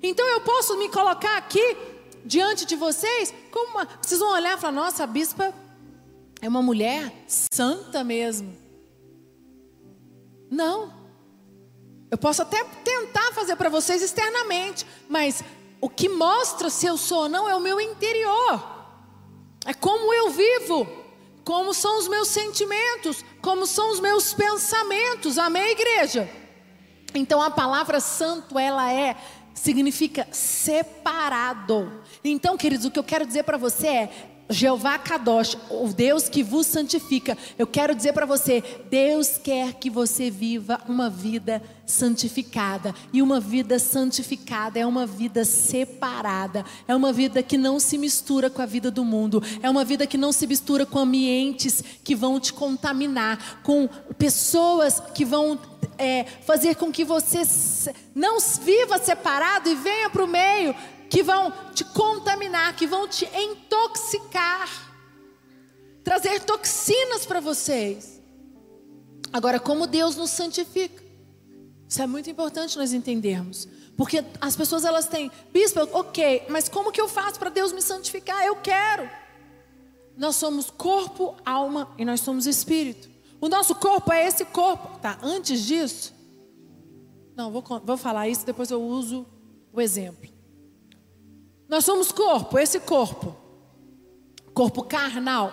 Então 0.00 0.24
eu 0.28 0.40
posso 0.42 0.78
me 0.78 0.88
colocar 0.90 1.36
aqui 1.36 1.76
diante 2.24 2.64
de 2.64 2.76
vocês, 2.76 3.34
como 3.50 3.72
uma, 3.72 3.88
vocês 4.00 4.20
vão 4.20 4.30
olhar 4.30 4.56
e 4.56 4.60
falar: 4.60 4.72
"Nossa, 4.72 5.02
a 5.02 5.06
bispa 5.06 5.52
é 6.40 6.48
uma 6.48 6.62
mulher 6.62 7.12
santa 7.26 8.04
mesmo". 8.04 8.56
Não. 10.48 10.96
Eu 12.12 12.16
posso 12.16 12.42
até 12.42 12.62
tentar 12.84 13.32
fazer 13.32 13.56
para 13.56 13.68
vocês 13.68 14.02
externamente, 14.02 14.86
mas 15.08 15.42
o 15.80 15.88
que 15.88 16.08
mostra 16.08 16.70
se 16.70 16.86
eu 16.86 16.96
sou 16.96 17.22
ou 17.22 17.28
não 17.28 17.48
é 17.48 17.54
o 17.54 17.60
meu 17.60 17.80
interior. 17.80 18.78
É 19.64 19.74
como 19.74 20.12
eu 20.12 20.30
vivo, 20.30 20.86
como 21.44 21.74
são 21.74 21.98
os 21.98 22.08
meus 22.08 22.28
sentimentos, 22.28 23.24
como 23.40 23.66
são 23.66 23.90
os 23.90 24.00
meus 24.00 24.34
pensamentos. 24.34 25.38
Amém, 25.38 25.72
igreja? 25.72 26.28
Então 27.14 27.40
a 27.40 27.50
palavra 27.50 28.00
santo, 28.00 28.58
ela 28.58 28.92
é 28.92 29.16
significa 29.54 30.26
separado. 30.30 32.02
Então, 32.22 32.56
queridos, 32.56 32.86
o 32.86 32.90
que 32.90 32.98
eu 32.98 33.04
quero 33.04 33.26
dizer 33.26 33.42
para 33.42 33.58
você 33.58 33.86
é 33.88 34.10
Jeová 34.50 34.98
Kadosh, 34.98 35.58
o 35.68 35.88
Deus 35.88 36.28
que 36.28 36.42
vos 36.42 36.66
santifica. 36.66 37.36
Eu 37.58 37.66
quero 37.66 37.94
dizer 37.94 38.12
para 38.12 38.24
você, 38.24 38.62
Deus 38.90 39.36
quer 39.36 39.74
que 39.74 39.90
você 39.90 40.30
viva 40.30 40.80
uma 40.88 41.10
vida 41.10 41.62
santificada. 41.86 42.94
E 43.12 43.20
uma 43.20 43.40
vida 43.40 43.78
santificada 43.78 44.78
é 44.78 44.86
uma 44.86 45.06
vida 45.06 45.44
separada, 45.44 46.64
é 46.86 46.94
uma 46.94 47.12
vida 47.12 47.42
que 47.42 47.58
não 47.58 47.78
se 47.78 47.98
mistura 47.98 48.48
com 48.48 48.62
a 48.62 48.66
vida 48.66 48.90
do 48.90 49.04
mundo, 49.04 49.42
é 49.62 49.68
uma 49.68 49.84
vida 49.84 50.06
que 50.06 50.16
não 50.16 50.32
se 50.32 50.46
mistura 50.46 50.86
com 50.86 50.98
ambientes 50.98 51.84
que 52.02 52.14
vão 52.14 52.40
te 52.40 52.52
contaminar, 52.52 53.60
com 53.62 53.88
pessoas 54.18 55.00
que 55.14 55.24
vão 55.24 55.58
é, 55.98 56.24
fazer 56.46 56.76
com 56.76 56.90
que 56.90 57.04
você 57.04 57.42
não 58.14 58.38
viva 58.62 58.98
separado 58.98 59.68
e 59.68 59.74
venha 59.74 60.08
para 60.08 60.24
o 60.24 60.28
meio 60.28 60.74
que 61.08 61.22
vão 61.22 61.52
te 61.72 61.84
contaminar, 61.84 62.76
que 62.76 62.86
vão 62.86 63.08
te 63.08 63.24
intoxicar, 63.26 64.68
trazer 66.04 66.40
toxinas 66.42 67.24
para 67.24 67.40
vocês. 67.40 68.20
Agora, 69.32 69.58
como 69.58 69.86
Deus 69.86 70.16
nos 70.16 70.30
santifica? 70.30 71.02
Isso 71.88 72.02
é 72.02 72.06
muito 72.06 72.28
importante 72.28 72.76
nós 72.76 72.92
entendermos. 72.92 73.66
Porque 73.96 74.24
as 74.40 74.54
pessoas 74.54 74.84
elas 74.84 75.08
têm, 75.08 75.30
bispo, 75.52 75.80
ok, 75.92 76.44
mas 76.48 76.68
como 76.68 76.92
que 76.92 77.00
eu 77.00 77.08
faço 77.08 77.38
para 77.38 77.50
Deus 77.50 77.72
me 77.72 77.82
santificar? 77.82 78.44
Eu 78.44 78.56
quero. 78.56 79.08
Nós 80.16 80.36
somos 80.36 80.70
corpo, 80.70 81.36
alma 81.44 81.92
e 81.98 82.04
nós 82.04 82.20
somos 82.20 82.46
espírito. 82.46 83.08
O 83.40 83.48
nosso 83.48 83.74
corpo 83.74 84.12
é 84.12 84.26
esse 84.26 84.44
corpo. 84.44 84.98
Tá, 84.98 85.18
antes 85.22 85.64
disso, 85.64 86.14
não, 87.34 87.50
vou, 87.50 87.62
vou 87.84 87.96
falar 87.96 88.28
isso, 88.28 88.44
depois 88.44 88.70
eu 88.70 88.82
uso 88.82 89.26
o 89.72 89.80
exemplo. 89.80 90.37
Nós 91.68 91.84
somos 91.84 92.10
corpo, 92.10 92.58
esse 92.58 92.80
corpo, 92.80 93.36
corpo 94.54 94.82
carnal. 94.82 95.52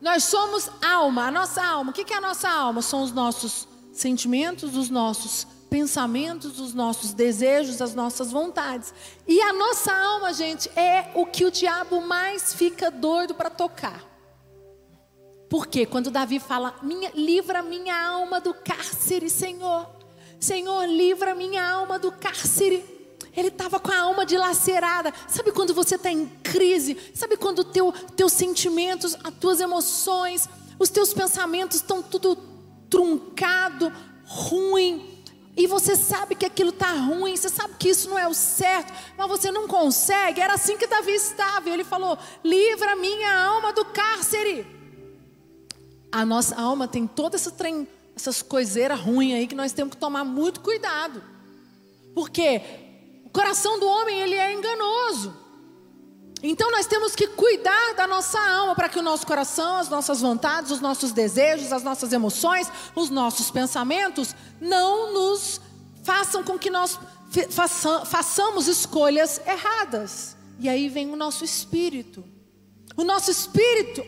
Nós 0.00 0.24
somos 0.24 0.68
alma, 0.84 1.28
a 1.28 1.30
nossa 1.30 1.64
alma. 1.64 1.90
O 1.90 1.94
que 1.94 2.12
é 2.12 2.16
a 2.16 2.20
nossa 2.20 2.48
alma? 2.48 2.82
São 2.82 3.02
os 3.02 3.12
nossos 3.12 3.68
sentimentos, 3.92 4.76
os 4.76 4.90
nossos 4.90 5.46
pensamentos, 5.70 6.58
os 6.58 6.74
nossos 6.74 7.12
desejos, 7.12 7.80
as 7.80 7.94
nossas 7.94 8.32
vontades. 8.32 8.92
E 9.26 9.40
a 9.40 9.52
nossa 9.52 9.92
alma, 9.92 10.32
gente, 10.32 10.68
é 10.76 11.12
o 11.14 11.26
que 11.26 11.44
o 11.44 11.50
diabo 11.50 12.00
mais 12.00 12.52
fica 12.52 12.90
doido 12.90 13.34
para 13.34 13.48
tocar. 13.48 14.04
Porque 15.48 15.86
quando 15.86 16.10
Davi 16.10 16.40
fala, 16.40 16.74
minha, 16.82 17.10
livra 17.14 17.62
minha 17.62 17.96
alma 17.96 18.40
do 18.40 18.52
cárcere, 18.52 19.30
Senhor. 19.30 19.88
Senhor, 20.40 20.86
livra 20.86 21.34
minha 21.34 21.66
alma 21.66 21.98
do 21.98 22.10
cárcere. 22.10 22.95
Ele 23.36 23.48
estava 23.48 23.78
com 23.78 23.92
a 23.92 23.98
alma 23.98 24.24
dilacerada. 24.24 25.12
Sabe 25.28 25.52
quando 25.52 25.74
você 25.74 25.96
está 25.96 26.10
em 26.10 26.26
crise? 26.42 26.96
Sabe 27.14 27.36
quando 27.36 27.62
teu, 27.62 27.92
teus 28.16 28.32
sentimentos, 28.32 29.16
as 29.22 29.34
tuas 29.34 29.60
emoções, 29.60 30.48
os 30.78 30.88
teus 30.88 31.12
pensamentos 31.12 31.76
estão 31.76 32.02
tudo 32.02 32.36
truncado, 32.88 33.92
ruim. 34.24 35.22
E 35.56 35.66
você 35.66 35.96
sabe 35.96 36.34
que 36.34 36.44
aquilo 36.44 36.70
está 36.70 36.92
ruim, 36.92 37.36
você 37.36 37.48
sabe 37.48 37.74
que 37.78 37.88
isso 37.88 38.08
não 38.10 38.18
é 38.18 38.26
o 38.28 38.34
certo, 38.34 38.92
mas 39.16 39.28
você 39.28 39.50
não 39.50 39.66
consegue. 39.66 40.40
Era 40.40 40.54
assim 40.54 40.76
que 40.76 40.86
Davi 40.86 41.12
estava. 41.12 41.68
Ele 41.68 41.84
falou: 41.84 42.18
Livra 42.42 42.96
minha 42.96 43.34
alma 43.44 43.72
do 43.72 43.84
cárcere. 43.84 44.66
A 46.10 46.24
nossa 46.24 46.56
alma 46.56 46.88
tem 46.88 47.06
toda 47.06 47.36
essa 47.36 47.54
essas 48.14 48.40
coiseiras 48.40 48.98
ruins 48.98 49.34
aí 49.34 49.46
que 49.46 49.54
nós 49.54 49.72
temos 49.72 49.94
que 49.94 50.00
tomar 50.00 50.24
muito 50.24 50.60
cuidado. 50.60 51.22
Porque 52.14 52.85
coração 53.32 53.78
do 53.78 53.86
homem, 53.86 54.20
ele 54.20 54.34
é 54.34 54.52
enganoso. 54.52 55.46
Então 56.42 56.70
nós 56.70 56.86
temos 56.86 57.14
que 57.14 57.26
cuidar 57.28 57.94
da 57.94 58.06
nossa 58.06 58.38
alma 58.38 58.74
para 58.74 58.88
que 58.88 58.98
o 58.98 59.02
nosso 59.02 59.26
coração, 59.26 59.78
as 59.78 59.88
nossas 59.88 60.20
vontades, 60.20 60.70
os 60.70 60.80
nossos 60.80 61.12
desejos, 61.12 61.72
as 61.72 61.82
nossas 61.82 62.12
emoções, 62.12 62.70
os 62.94 63.10
nossos 63.10 63.50
pensamentos 63.50 64.34
não 64.60 65.12
nos 65.12 65.60
façam 66.04 66.44
com 66.44 66.58
que 66.58 66.70
nós 66.70 66.98
façamos 68.04 68.68
escolhas 68.68 69.40
erradas. 69.46 70.36
E 70.58 70.68
aí 70.68 70.88
vem 70.88 71.10
o 71.10 71.16
nosso 71.16 71.44
espírito. 71.44 72.24
O 72.96 73.02
nosso 73.02 73.30
espírito 73.30 74.04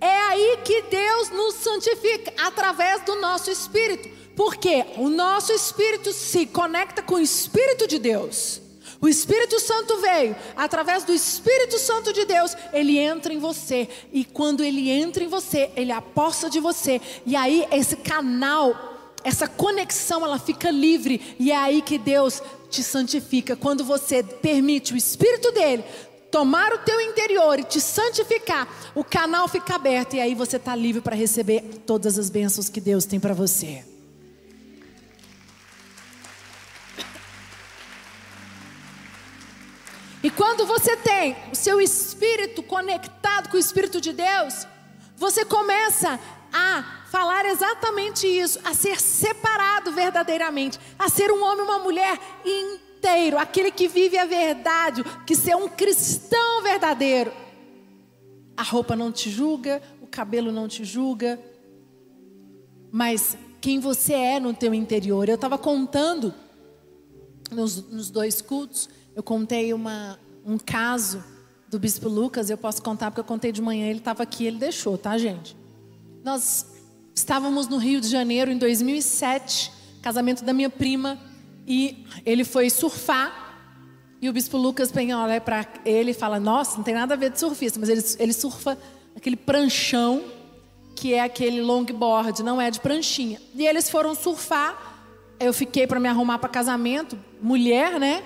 é 0.00 0.18
aí 0.28 0.58
que 0.64 0.82
Deus 0.82 1.30
nos 1.30 1.56
santifica 1.56 2.32
através 2.38 3.02
do 3.04 3.16
nosso 3.16 3.50
espírito. 3.50 4.19
Porque 4.36 4.84
o 4.96 5.08
nosso 5.08 5.52
espírito 5.52 6.12
se 6.12 6.46
conecta 6.46 7.02
com 7.02 7.16
o 7.16 7.20
espírito 7.20 7.86
de 7.86 7.98
Deus. 7.98 8.60
O 9.00 9.08
Espírito 9.08 9.58
Santo 9.58 9.96
veio, 9.98 10.36
através 10.54 11.04
do 11.04 11.14
Espírito 11.14 11.78
Santo 11.78 12.12
de 12.12 12.26
Deus, 12.26 12.54
ele 12.70 12.98
entra 12.98 13.32
em 13.32 13.38
você. 13.38 13.88
E 14.12 14.26
quando 14.26 14.62
ele 14.62 14.90
entra 14.90 15.24
em 15.24 15.26
você, 15.26 15.70
ele 15.74 15.90
aposta 15.90 16.50
de 16.50 16.60
você. 16.60 17.00
E 17.24 17.34
aí 17.34 17.66
esse 17.72 17.96
canal, 17.96 19.14
essa 19.24 19.48
conexão, 19.48 20.22
ela 20.22 20.38
fica 20.38 20.70
livre. 20.70 21.34
E 21.38 21.50
é 21.50 21.56
aí 21.56 21.80
que 21.80 21.96
Deus 21.96 22.42
te 22.68 22.82
santifica. 22.82 23.56
Quando 23.56 23.84
você 23.84 24.22
permite 24.22 24.92
o 24.92 24.98
Espírito 24.98 25.50
dele 25.50 25.82
tomar 26.30 26.72
o 26.74 26.78
teu 26.78 27.00
interior 27.00 27.58
e 27.58 27.64
te 27.64 27.80
santificar, 27.80 28.68
o 28.94 29.02
canal 29.02 29.48
fica 29.48 29.74
aberto 29.74 30.14
e 30.14 30.20
aí 30.20 30.34
você 30.34 30.58
está 30.58 30.76
livre 30.76 31.00
para 31.00 31.16
receber 31.16 31.62
todas 31.86 32.18
as 32.18 32.28
bênçãos 32.28 32.68
que 32.68 32.80
Deus 32.80 33.06
tem 33.06 33.18
para 33.18 33.34
você. 33.34 33.89
E 40.22 40.30
quando 40.30 40.66
você 40.66 40.96
tem 40.96 41.36
o 41.50 41.54
seu 41.54 41.80
espírito 41.80 42.62
conectado 42.62 43.48
com 43.48 43.56
o 43.56 43.60
Espírito 43.60 44.00
de 44.00 44.12
Deus, 44.12 44.66
você 45.16 45.44
começa 45.44 46.20
a 46.52 47.04
falar 47.10 47.46
exatamente 47.46 48.26
isso, 48.26 48.58
a 48.64 48.74
ser 48.74 49.00
separado 49.00 49.92
verdadeiramente, 49.92 50.78
a 50.98 51.08
ser 51.08 51.30
um 51.30 51.42
homem 51.42 51.64
e 51.64 51.68
uma 51.68 51.78
mulher 51.78 52.18
inteiro, 52.44 53.38
aquele 53.38 53.70
que 53.70 53.88
vive 53.88 54.18
a 54.18 54.26
verdade, 54.26 55.02
que 55.26 55.34
ser 55.34 55.56
um 55.56 55.68
cristão 55.68 56.62
verdadeiro. 56.62 57.32
A 58.56 58.62
roupa 58.62 58.94
não 58.94 59.10
te 59.10 59.30
julga, 59.30 59.82
o 60.02 60.06
cabelo 60.06 60.52
não 60.52 60.68
te 60.68 60.84
julga, 60.84 61.40
mas 62.92 63.36
quem 63.60 63.80
você 63.80 64.12
é 64.12 64.40
no 64.40 64.52
teu 64.52 64.74
interior. 64.74 65.28
Eu 65.28 65.34
estava 65.36 65.56
contando 65.56 66.34
nos, 67.50 67.88
nos 67.88 68.10
dois 68.10 68.42
cultos 68.42 68.88
eu 69.20 69.22
contei 69.22 69.74
uma, 69.74 70.18
um 70.46 70.56
caso 70.56 71.22
do 71.68 71.78
Bispo 71.78 72.08
Lucas, 72.08 72.48
eu 72.48 72.56
posso 72.56 72.82
contar 72.82 73.10
porque 73.10 73.20
eu 73.20 73.24
contei 73.24 73.52
de 73.52 73.60
manhã, 73.60 73.86
ele 73.86 73.98
estava 73.98 74.22
aqui, 74.22 74.46
ele 74.46 74.56
deixou, 74.56 74.96
tá, 74.96 75.18
gente? 75.18 75.54
Nós 76.24 76.64
estávamos 77.14 77.68
no 77.68 77.76
Rio 77.76 78.00
de 78.00 78.08
Janeiro 78.08 78.50
em 78.50 78.56
2007, 78.56 79.70
casamento 80.00 80.42
da 80.42 80.54
minha 80.54 80.70
prima, 80.70 81.18
e 81.66 82.06
ele 82.24 82.44
foi 82.44 82.70
surfar. 82.70 83.58
E 84.22 84.28
o 84.30 84.32
Bispo 84.32 84.56
Lucas 84.56 84.90
Penha 84.90 85.18
olha 85.18 85.38
para 85.38 85.66
ele 85.84 86.12
e 86.12 86.14
fala: 86.14 86.40
Nossa, 86.40 86.78
não 86.78 86.82
tem 86.82 86.94
nada 86.94 87.12
a 87.12 87.16
ver 87.16 87.30
de 87.30 87.38
surfista, 87.38 87.78
mas 87.78 87.90
ele, 87.90 88.02
ele 88.18 88.32
surfa 88.32 88.78
aquele 89.14 89.36
pranchão, 89.36 90.24
que 90.96 91.12
é 91.12 91.20
aquele 91.20 91.60
longboard, 91.60 92.42
não 92.42 92.58
é 92.58 92.70
de 92.70 92.80
pranchinha. 92.80 93.38
E 93.54 93.66
eles 93.66 93.90
foram 93.90 94.14
surfar. 94.14 94.96
Eu 95.38 95.52
fiquei 95.52 95.86
para 95.86 96.00
me 96.00 96.08
arrumar 96.08 96.38
para 96.38 96.48
casamento, 96.48 97.18
mulher, 97.42 98.00
né? 98.00 98.22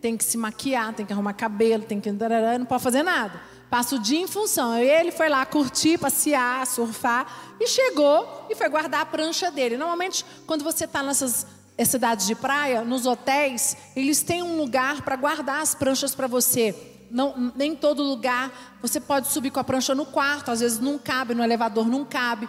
Tem 0.00 0.16
que 0.16 0.24
se 0.24 0.36
maquiar, 0.36 0.94
tem 0.94 1.04
que 1.04 1.12
arrumar 1.12 1.34
cabelo, 1.34 1.84
tem 1.84 2.00
que. 2.00 2.10
Não 2.10 2.66
pode 2.66 2.82
fazer 2.82 3.02
nada. 3.02 3.40
Passa 3.68 3.94
o 3.94 3.98
dia 3.98 4.18
em 4.18 4.26
função. 4.26 4.76
Ele 4.76 5.12
foi 5.12 5.28
lá 5.28 5.44
curtir, 5.46 5.98
passear, 5.98 6.66
surfar 6.66 7.54
e 7.60 7.66
chegou 7.68 8.46
e 8.50 8.54
foi 8.54 8.68
guardar 8.68 9.02
a 9.02 9.06
prancha 9.06 9.50
dele. 9.50 9.76
Normalmente, 9.76 10.24
quando 10.46 10.64
você 10.64 10.86
está 10.86 11.02
nessas 11.02 11.46
cidades 11.86 12.26
de 12.26 12.34
praia, 12.34 12.82
nos 12.82 13.06
hotéis, 13.06 13.76
eles 13.94 14.22
têm 14.22 14.42
um 14.42 14.56
lugar 14.56 15.02
para 15.02 15.16
guardar 15.16 15.62
as 15.62 15.74
pranchas 15.74 16.14
para 16.14 16.26
você. 16.26 16.74
Não, 17.10 17.52
nem 17.56 17.74
todo 17.74 18.02
lugar 18.02 18.78
você 18.80 19.00
pode 19.00 19.28
subir 19.28 19.50
com 19.50 19.60
a 19.60 19.64
prancha 19.64 19.94
no 19.94 20.06
quarto, 20.06 20.50
às 20.50 20.60
vezes 20.60 20.78
não 20.78 20.98
cabe, 20.98 21.34
no 21.34 21.42
elevador 21.42 21.88
não 21.88 22.04
cabe. 22.04 22.48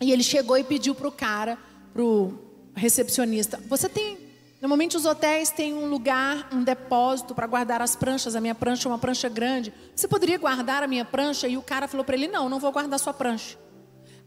E 0.00 0.12
ele 0.12 0.22
chegou 0.22 0.56
e 0.56 0.64
pediu 0.64 0.94
para 0.94 1.08
o 1.08 1.12
cara, 1.12 1.58
para 1.92 2.02
o 2.02 2.38
recepcionista: 2.74 3.60
Você 3.68 3.88
tem 3.88 4.29
Normalmente 4.60 4.94
os 4.94 5.06
hotéis 5.06 5.50
têm 5.50 5.72
um 5.72 5.88
lugar, 5.88 6.48
um 6.52 6.62
depósito 6.62 7.34
para 7.34 7.46
guardar 7.46 7.80
as 7.80 7.96
pranchas. 7.96 8.36
A 8.36 8.40
minha 8.40 8.54
prancha 8.54 8.86
é 8.86 8.92
uma 8.92 8.98
prancha 8.98 9.26
grande. 9.28 9.72
Você 9.96 10.06
poderia 10.06 10.36
guardar 10.36 10.82
a 10.82 10.86
minha 10.86 11.04
prancha? 11.04 11.48
E 11.48 11.56
o 11.56 11.62
cara 11.62 11.88
falou 11.88 12.04
para 12.04 12.14
ele: 12.14 12.28
Não, 12.28 12.48
não 12.48 12.60
vou 12.60 12.70
guardar 12.70 13.00
sua 13.00 13.14
prancha. 13.14 13.56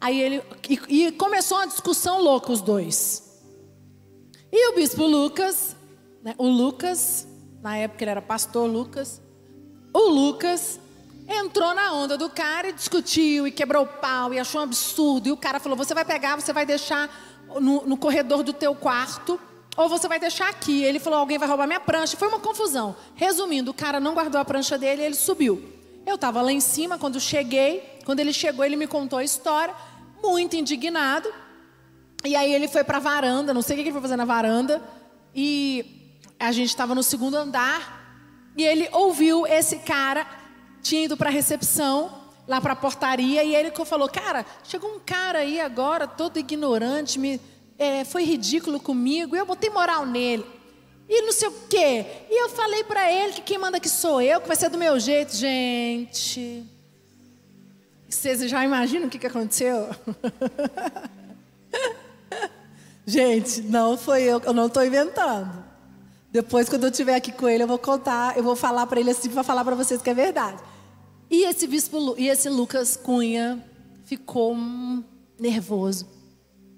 Aí 0.01 0.19
ele 0.19 0.41
e, 0.67 1.05
e 1.05 1.11
começou 1.11 1.57
uma 1.59 1.67
discussão 1.67 2.19
louca 2.19 2.51
os 2.51 2.61
dois. 2.61 3.41
E 4.51 4.71
o 4.71 4.75
bispo 4.75 5.05
Lucas, 5.05 5.75
né, 6.23 6.33
o 6.37 6.47
Lucas, 6.47 7.27
na 7.61 7.77
época 7.77 8.03
ele 8.03 8.11
era 8.11 8.21
pastor 8.21 8.69
Lucas, 8.69 9.21
o 9.93 10.09
Lucas 10.09 10.79
entrou 11.27 11.75
na 11.75 11.93
onda 11.93 12.17
do 12.17 12.29
cara 12.29 12.69
e 12.69 12.73
discutiu 12.73 13.47
e 13.47 13.51
quebrou 13.51 13.83
o 13.83 13.87
pau 13.87 14.33
e 14.33 14.39
achou 14.39 14.61
um 14.61 14.63
absurdo. 14.63 15.29
E 15.29 15.31
o 15.31 15.37
cara 15.37 15.59
falou: 15.59 15.77
Você 15.77 15.93
vai 15.93 16.03
pegar, 16.03 16.35
você 16.35 16.51
vai 16.51 16.65
deixar 16.65 17.07
no, 17.61 17.85
no 17.85 17.95
corredor 17.95 18.41
do 18.41 18.51
teu 18.51 18.73
quarto 18.73 19.39
ou 19.75 19.89
você 19.89 20.08
vai 20.08 20.20
deixar 20.20 20.50
aqui. 20.50 20.84
Ele 20.84 21.00
falou: 21.00 21.20
alguém 21.20 21.38
vai 21.38 21.48
roubar 21.48 21.68
minha 21.68 21.80
prancha. 21.80 22.18
Foi 22.18 22.27
uma 22.27 22.39
confusão. 22.39 22.96
Resumindo, 23.15 23.72
o 23.72 23.74
cara 23.74 24.00
não 24.00 24.13
guardou 24.13 24.39
a 24.39 24.46
prancha 24.46 24.77
dele 24.77 25.01
e 25.01 25.06
ele 25.06 25.15
subiu. 25.15 25.63
Eu 26.06 26.15
estava 26.15 26.42
lá 26.42 26.51
em 26.51 26.60
cima 26.60 26.98
quando 26.98 27.20
cheguei. 27.20 28.00
Quando 28.06 28.20
ele 28.20 28.34
chegou, 28.34 28.65
ele 28.65 28.75
me 28.75 28.88
contou 28.88 29.20
a 29.20 29.24
história, 29.24 29.74
muito 30.22 30.56
indignado. 30.56 31.32
E 32.25 32.36
aí 32.36 32.53
ele 32.53 32.68
foi 32.68 32.84
para 32.84 32.98
a 32.98 33.01
varanda, 33.01 33.53
não 33.53 33.62
sei 33.62 33.75
o 33.75 33.77
que 33.77 33.84
ele 33.84 33.92
foi 33.92 34.01
fazer 34.01 34.15
na 34.15 34.25
varanda. 34.25 34.82
E 35.34 36.20
a 36.39 36.51
gente 36.51 36.70
estava 36.70 36.94
no 36.94 37.01
segundo 37.01 37.36
andar. 37.36 38.01
E 38.56 38.63
ele 38.63 38.88
ouviu 38.92 39.48
esse 39.48 39.77
cara, 39.80 40.27
tinha 40.82 41.06
ido 41.06 41.18
para 41.18 41.30
a 41.30 41.32
recepção, 41.32 42.12
lá 42.48 42.62
para 42.62 42.74
a 42.74 42.75
portaria. 42.75 43.44
E 43.44 43.56
ele 43.56 43.72
falou: 43.86 44.08
Cara, 44.08 44.46
chegou 44.63 44.94
um 44.96 45.00
cara 45.00 45.39
aí 45.39 45.60
agora, 45.60 46.06
todo 46.06 46.38
ignorante, 46.38 47.18
me, 47.18 47.42
é, 47.77 48.03
foi 48.03 48.24
ridículo 48.24 48.80
comigo. 48.80 49.36
Eu 49.36 49.46
botei 49.46 49.70
moral 49.70 50.06
nele. 50.06 50.46
E 51.08 51.22
não 51.22 51.32
sei 51.32 51.48
o 51.50 51.53
quê. 51.70 52.06
E 52.30 52.44
eu 52.44 52.50
falei 52.50 52.84
para 52.84 53.12
ele 53.12 53.34
que 53.34 53.42
quem 53.42 53.58
manda 53.58 53.77
aqui 53.77 53.89
sou 53.89 54.22
eu, 54.22 54.39
que 54.42 54.48
vai 54.48 54.56
ser 54.56 54.70
do 54.70 54.77
meu 54.77 55.00
jeito. 55.00 55.36
Gente. 55.36 56.63
Vocês 58.10 58.50
já 58.50 58.63
imaginam 58.63 59.08
o 59.08 59.10
que, 59.10 59.20
que 59.20 59.27
aconteceu? 59.27 59.89
Gente, 63.06 63.62
não 63.63 63.98
foi 63.98 64.24
eu, 64.24 64.39
eu 64.39 64.53
não 64.53 64.68
estou 64.68 64.86
inventando. 64.86 65.63
Depois, 66.32 66.70
quando 66.70 66.84
eu 66.86 66.89
estiver 66.89 67.15
aqui 67.15 67.32
com 67.32 67.50
ele, 67.50 67.63
eu 67.63 67.68
vou 67.68 67.77
contar, 67.77 68.38
eu 68.38 68.44
vou 68.44 68.56
falar 68.56 68.88
para 68.88 69.00
ele 69.00 69.12
assim, 69.12 69.30
para 69.30 69.44
falar 69.44 69.65
para 69.65 69.75
vocês 69.75 70.01
que 70.01 70.10
é 70.10 70.13
verdade. 70.13 70.58
E 71.30 71.44
esse 71.46 71.68
bispo, 71.68 72.15
e 72.18 72.30
esse 72.30 72.50
Lucas 72.50 72.96
Cunha 72.96 73.63
ficou 74.06 74.56
nervoso 75.38 76.08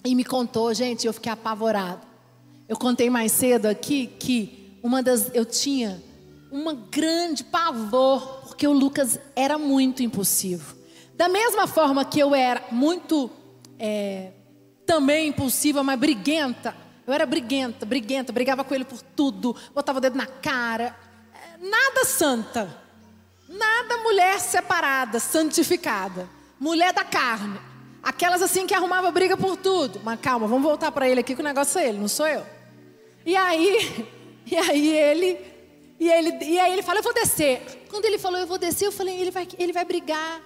e 0.06 0.14
me 0.14 0.24
contou, 0.24 0.74
gente, 0.74 1.08
eu 1.08 1.14
fiquei 1.14 1.32
apavorado. 1.32 2.02
Eu 2.70 2.78
contei 2.78 3.10
mais 3.10 3.32
cedo 3.32 3.66
aqui 3.66 4.08
que 4.08 4.78
uma 4.84 5.02
das 5.02 5.32
eu 5.34 5.46
tinha 5.46 6.02
uma 6.52 6.74
grande 6.74 7.44
pavor 7.44 8.44
porque 8.44 8.68
o 8.68 8.72
Lucas 8.72 9.20
era 9.36 9.58
muito 9.58 10.04
impulsivo. 10.04 10.76
Da 11.16 11.28
mesma 11.28 11.66
forma 11.66 12.06
que 12.06 12.20
eu 12.20 12.36
era 12.36 12.64
muito 12.72 13.32
é, 13.80 14.32
também 14.86 15.30
impulsiva, 15.30 15.84
mas 15.84 16.00
briguenta. 16.00 16.76
Eu 17.08 17.14
era 17.14 17.26
briguenta, 17.26 17.86
briguenta, 17.86 18.32
brigava 18.32 18.64
com 18.64 18.74
ele 18.74 18.86
por 18.86 19.02
tudo, 19.02 19.56
botava 19.74 19.98
o 19.98 20.02
dedo 20.02 20.18
na 20.18 20.28
cara. 20.28 20.96
Nada 21.60 22.06
santa. 22.06 22.86
Nada 23.48 23.98
mulher 23.98 24.40
separada, 24.40 25.20
santificada. 25.20 26.30
Mulher 26.60 26.94
da 26.94 27.04
carne. 27.04 27.60
Aquelas 28.06 28.44
assim 28.44 28.68
que 28.68 28.74
arrumava 28.76 29.10
briga 29.10 29.36
por 29.36 29.58
tudo. 29.58 30.00
Mas 30.04 30.20
calma, 30.20 30.46
vamos 30.46 30.62
voltar 30.62 30.92
para 30.92 31.10
ele 31.10 31.22
aqui 31.22 31.34
que 31.34 31.42
o 31.42 31.44
negócio 31.44 31.80
é 31.80 31.90
ele, 31.90 31.98
não 31.98 32.08
sou 32.08 32.28
eu. 32.28 32.46
E 33.26 33.36
aí, 33.36 34.08
e 34.46 34.56
aí 34.56 34.96
ele, 34.96 35.40
e 36.00 36.08
ele, 36.08 36.46
e 36.46 36.60
aí 36.60 36.72
ele 36.72 36.84
fala, 36.84 37.00
eu 37.00 37.04
vou 37.04 37.16
descer. 37.16 37.88
Quando 37.90 38.06
ele 38.06 38.20
falou, 38.20 38.40
eu 38.40 38.46
vou 38.46 38.60
descer, 38.60 38.86
eu 38.86 38.92
falei, 38.92 39.20
ele 39.20 39.32
vai, 39.32 39.48
ele 39.58 39.74
vai 39.74 39.84
brigar. 39.84 40.40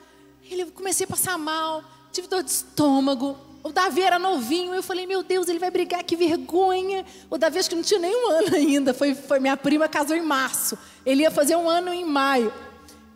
Ele 0.49 0.67
comecei 0.67 1.03
a 1.03 1.07
passar 1.07 1.37
mal, 1.37 1.83
tive 2.13 2.29
dor 2.29 2.41
de 2.43 2.49
estômago. 2.49 3.37
O 3.61 3.73
Davi 3.73 4.03
era 4.03 4.17
novinho, 4.17 4.73
eu 4.73 4.81
falei, 4.81 5.05
meu 5.05 5.21
Deus, 5.21 5.49
ele 5.49 5.59
vai 5.59 5.69
brigar, 5.69 6.01
que 6.01 6.15
vergonha. 6.15 7.05
O 7.29 7.37
Davi 7.37 7.59
acho 7.59 7.67
que 7.67 7.75
não 7.75 7.83
tinha 7.83 7.99
nem 7.99 8.15
um 8.15 8.29
ano 8.39 8.55
ainda, 8.55 8.93
foi, 8.93 9.13
foi 9.13 9.37
minha 9.37 9.57
prima 9.57 9.89
casou 9.89 10.15
em 10.15 10.21
março. 10.21 10.77
Ele 11.05 11.23
ia 11.23 11.31
fazer 11.31 11.57
um 11.57 11.69
ano 11.69 11.93
em 11.93 12.05
maio. 12.05 12.53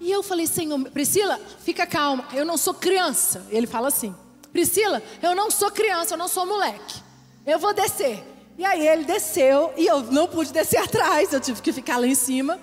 E 0.01 0.11
eu 0.11 0.21
falei, 0.21 0.45
Senhor, 0.45 0.77
Priscila, 0.89 1.39
fica 1.63 1.87
calma, 1.87 2.27
eu 2.33 2.43
não 2.43 2.57
sou 2.57 2.73
criança. 2.73 3.47
Ele 3.49 3.65
fala 3.65 3.87
assim, 3.87 4.13
Priscila, 4.53 5.01
eu 5.21 5.35
não 5.35 5.49
sou 5.49 5.71
criança, 5.71 6.13
eu 6.13 6.17
não 6.17 6.27
sou 6.27 6.45
moleque. 6.45 7.01
Eu 7.45 7.57
vou 7.57 7.73
descer. 7.73 8.23
E 8.57 8.63
aí 8.63 8.87
ele 8.87 9.03
desceu 9.03 9.73
e 9.75 9.87
eu 9.87 10.03
não 10.03 10.27
pude 10.27 10.53
descer 10.53 10.77
atrás, 10.83 11.33
eu 11.33 11.41
tive 11.41 11.61
que 11.61 11.73
ficar 11.73 11.97
lá 11.97 12.05
em 12.05 12.15
cima. 12.15 12.59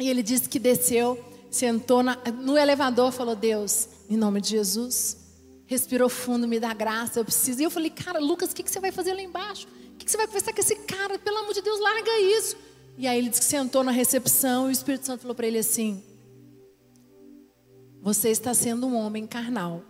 E 0.00 0.08
ele 0.08 0.22
disse 0.22 0.48
que 0.48 0.58
desceu, 0.58 1.22
sentou 1.50 2.02
na, 2.02 2.16
no 2.34 2.56
elevador, 2.56 3.12
falou: 3.12 3.36
Deus, 3.36 3.88
em 4.08 4.16
nome 4.16 4.40
de 4.40 4.48
Jesus, 4.48 5.18
respirou 5.66 6.08
fundo, 6.08 6.48
me 6.48 6.58
dá 6.58 6.72
graça, 6.72 7.20
eu 7.20 7.24
preciso. 7.24 7.60
E 7.60 7.64
eu 7.64 7.70
falei, 7.70 7.90
cara, 7.90 8.18
Lucas, 8.18 8.50
o 8.50 8.54
que, 8.54 8.62
que 8.62 8.70
você 8.70 8.80
vai 8.80 8.90
fazer 8.90 9.12
lá 9.12 9.22
embaixo? 9.22 9.68
O 9.94 9.98
que, 9.98 10.06
que 10.06 10.10
você 10.10 10.16
vai 10.16 10.26
conversar 10.26 10.54
com 10.54 10.60
esse 10.60 10.76
cara? 10.76 11.18
Pelo 11.18 11.38
amor 11.38 11.52
de 11.52 11.60
Deus, 11.60 11.78
larga 11.78 12.18
isso. 12.20 12.56
E 12.96 13.06
aí 13.06 13.18
ele 13.18 13.28
disse 13.28 13.42
que 13.42 13.46
sentou 13.46 13.84
na 13.84 13.92
recepção 13.92 14.66
e 14.66 14.68
o 14.68 14.72
Espírito 14.72 15.06
Santo 15.06 15.20
falou 15.20 15.34
para 15.34 15.46
ele 15.46 15.58
assim: 15.58 16.02
Você 18.00 18.30
está 18.30 18.54
sendo 18.54 18.86
um 18.86 18.96
homem 18.96 19.26
carnal. 19.26 19.82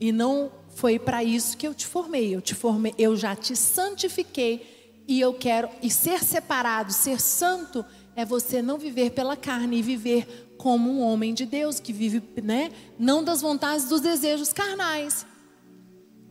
E 0.00 0.12
não 0.12 0.50
foi 0.74 0.98
para 0.98 1.24
isso 1.24 1.56
que 1.56 1.66
eu 1.66 1.74
te 1.74 1.86
formei. 1.86 2.34
Eu 2.34 2.40
te 2.40 2.54
formei, 2.54 2.94
eu 2.98 3.16
já 3.16 3.34
te 3.34 3.56
santifiquei 3.56 4.76
e 5.08 5.20
eu 5.20 5.32
quero 5.34 5.68
e 5.82 5.90
ser 5.90 6.22
separado, 6.22 6.92
ser 6.92 7.20
santo 7.20 7.84
é 8.14 8.24
você 8.24 8.60
não 8.60 8.78
viver 8.78 9.10
pela 9.10 9.36
carne 9.36 9.78
e 9.78 9.82
viver 9.82 10.54
como 10.58 10.90
um 10.90 11.00
homem 11.00 11.34
de 11.34 11.44
Deus 11.44 11.78
que 11.78 11.92
vive, 11.92 12.22
né, 12.42 12.72
não 12.98 13.22
das 13.22 13.40
vontades 13.40 13.84
dos 13.86 14.00
desejos 14.00 14.52
carnais. 14.52 15.26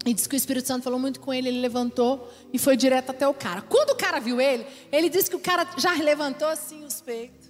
E 0.06 0.14
diz 0.14 0.28
que 0.28 0.36
o 0.36 0.38
Espírito 0.38 0.68
Santo 0.68 0.84
falou 0.84 1.00
muito 1.00 1.20
com 1.20 1.34
ele, 1.34 1.48
ele 1.48 1.60
levantou 1.60 2.32
e 2.54 2.60
foi 2.60 2.76
direto 2.76 3.12
até 3.12 3.28
o 3.28 3.34
cara. 3.34 3.62
Quando 3.62 3.92
o 3.92 3.96
cara 3.96 4.20
viu 4.20 4.40
ele, 4.40 4.66
ele 4.92 5.10
disse 5.10 5.30
que 5.30 5.36
o 5.36 5.40
cara 5.40 5.68
já 5.78 5.94
levantou 5.94 6.48
assim 6.48 6.84
os 6.84 7.02
peitos. 7.02 7.50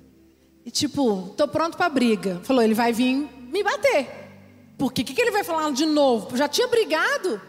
E 0.65 0.71
tipo, 0.71 1.33
tô 1.35 1.47
pronto 1.47 1.75
para 1.75 1.89
briga. 1.89 2.39
Falou, 2.43 2.63
ele 2.63 2.73
vai 2.73 2.93
vir 2.93 3.29
me 3.51 3.61
bater. 3.61 4.24
Porque 4.77 5.01
o 5.01 5.05
que, 5.05 5.13
que 5.13 5.21
ele 5.21 5.31
vai 5.31 5.43
falar 5.43 5.71
de 5.71 5.85
novo? 5.85 6.35
Já 6.35 6.47
tinha 6.47 6.67
brigado. 6.67 7.41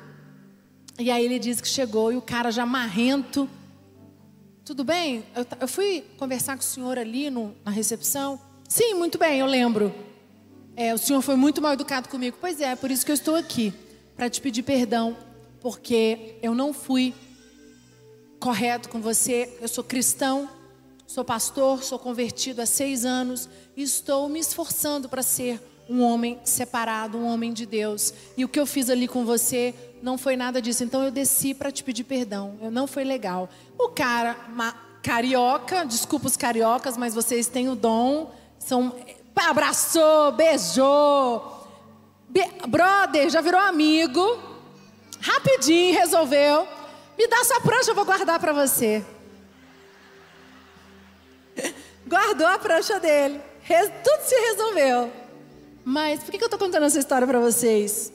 E 0.98 1.10
aí 1.10 1.24
ele 1.24 1.38
disse 1.38 1.60
que 1.60 1.68
chegou 1.68 2.12
e 2.12 2.16
o 2.16 2.22
cara 2.22 2.50
já 2.50 2.64
marrento. 2.64 3.48
Tudo 4.64 4.82
bem? 4.82 5.24
Eu, 5.34 5.46
eu 5.60 5.68
fui 5.68 6.04
conversar 6.16 6.56
com 6.56 6.62
o 6.62 6.64
senhor 6.64 6.98
ali 6.98 7.28
no, 7.30 7.54
na 7.64 7.70
recepção. 7.70 8.40
Sim, 8.68 8.94
muito 8.94 9.18
bem, 9.18 9.40
eu 9.40 9.46
lembro. 9.46 9.94
É, 10.74 10.94
o 10.94 10.98
senhor 10.98 11.20
foi 11.22 11.36
muito 11.36 11.60
mal 11.60 11.72
educado 11.72 12.08
comigo. 12.08 12.36
Pois 12.40 12.60
é, 12.60 12.72
é 12.72 12.76
por 12.76 12.90
isso 12.90 13.04
que 13.04 13.10
eu 13.10 13.14
estou 13.14 13.34
aqui. 13.34 13.72
Para 14.16 14.30
te 14.30 14.40
pedir 14.40 14.62
perdão. 14.62 15.16
Porque 15.60 16.36
eu 16.42 16.54
não 16.54 16.72
fui 16.72 17.14
correto 18.40 18.88
com 18.88 19.00
você. 19.00 19.56
Eu 19.60 19.68
sou 19.68 19.84
cristão, 19.84 20.48
sou 21.06 21.24
pastor, 21.24 21.82
sou 21.82 21.98
convertido 21.98 22.62
há 22.62 22.66
seis 22.66 23.04
anos. 23.04 23.48
E 23.76 23.82
estou 23.82 24.28
me 24.28 24.40
esforçando 24.40 25.08
para 25.08 25.22
ser 25.22 25.60
um 25.88 26.02
homem 26.02 26.38
separado, 26.44 27.18
um 27.18 27.26
homem 27.26 27.52
de 27.52 27.66
Deus. 27.66 28.12
E 28.36 28.44
o 28.44 28.48
que 28.48 28.58
eu 28.58 28.66
fiz 28.66 28.90
ali 28.90 29.06
com 29.06 29.24
você 29.24 29.74
não 30.02 30.18
foi 30.18 30.36
nada 30.36 30.60
disso. 30.60 30.84
Então 30.84 31.02
eu 31.02 31.10
desci 31.10 31.54
para 31.54 31.70
te 31.70 31.84
pedir 31.84 32.04
perdão. 32.04 32.58
Eu 32.60 32.70
não 32.70 32.86
foi 32.86 33.04
legal. 33.04 33.48
O 33.78 33.88
cara, 33.88 34.36
carioca, 35.02 35.84
desculpa 35.84 36.26
os 36.26 36.36
cariocas, 36.36 36.96
mas 36.96 37.14
vocês 37.14 37.46
têm 37.46 37.68
o 37.68 37.76
dom 37.76 38.30
são, 38.58 38.94
abraçou, 39.36 40.32
beijou. 40.32 41.68
Be, 42.28 42.42
brother, 42.66 43.30
já 43.30 43.40
virou 43.40 43.60
amigo. 43.60 44.20
Rapidinho 45.20 45.96
resolveu. 45.96 46.66
Me 47.16 47.26
dá 47.28 47.44
sua 47.44 47.60
prancha, 47.60 47.92
eu 47.92 47.94
vou 47.94 48.04
guardar 48.04 48.38
para 48.40 48.52
você. 48.52 49.04
Guardou 52.06 52.46
a 52.46 52.58
prancha 52.58 53.00
dele. 53.00 53.40
Tudo 54.04 54.20
se 54.22 54.34
resolveu. 54.34 55.10
Mas 55.88 56.24
por 56.24 56.32
que 56.32 56.42
eu 56.42 56.46
estou 56.46 56.58
contando 56.58 56.82
essa 56.82 56.98
história 56.98 57.24
para 57.24 57.38
vocês? 57.38 58.12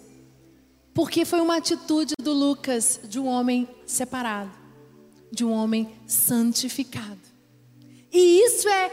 Porque 0.93 1.23
foi 1.23 1.39
uma 1.39 1.55
atitude 1.55 2.15
do 2.21 2.33
Lucas 2.33 2.99
de 3.01 3.17
um 3.17 3.27
homem 3.27 3.65
separado, 3.87 4.51
de 5.31 5.45
um 5.45 5.53
homem 5.53 5.89
santificado. 6.05 7.21
E 8.11 8.43
isso 8.43 8.67
é 8.67 8.91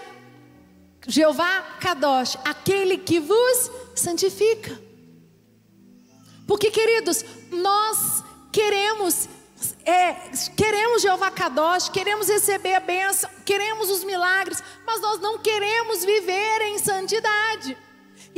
Jeová 1.09 1.61
Kadosh, 1.81 2.39
aquele 2.45 2.99
que 2.99 3.19
vos 3.19 3.69
santifica. 3.97 4.81
Porque, 6.47 6.71
queridos, 6.71 7.25
nós 7.51 8.23
queremos, 8.53 9.29
é, 9.85 10.13
queremos 10.57 11.03
Jeová 11.03 11.33
Kadosh, 11.33 11.89
queremos 11.89 12.29
receber 12.29 12.77
a 12.77 12.81
bênção, 12.81 13.29
queremos 13.45 13.91
os 13.91 14.05
milagres, 14.05 14.63
mas 14.87 15.01
nós 15.01 15.19
não 15.19 15.37
queremos 15.41 16.05
viver 16.05 16.61
em 16.63 16.79
santidade. 16.79 17.77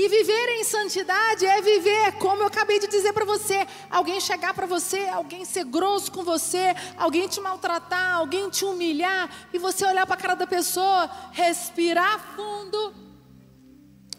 E 0.03 0.09
viver 0.09 0.49
em 0.59 0.65
santidade 0.65 1.45
é 1.45 1.61
viver, 1.61 2.13
como 2.13 2.43
eu 2.43 2.47
acabei 2.47 2.79
de 2.79 2.87
dizer 2.87 3.13
para 3.13 3.27
você, 3.27 3.67
alguém 3.91 4.19
chegar 4.19 4.55
para 4.55 4.65
você, 4.65 5.01
alguém 5.09 5.45
ser 5.45 5.63
grosso 5.65 6.11
com 6.11 6.25
você, 6.25 6.75
alguém 6.97 7.29
te 7.29 7.39
maltratar, 7.39 8.15
alguém 8.15 8.49
te 8.49 8.65
humilhar, 8.65 9.29
e 9.53 9.59
você 9.59 9.85
olhar 9.85 10.07
para 10.07 10.15
a 10.15 10.19
cara 10.19 10.35
da 10.35 10.47
pessoa, 10.47 11.11
respirar 11.33 12.35
fundo 12.35 12.95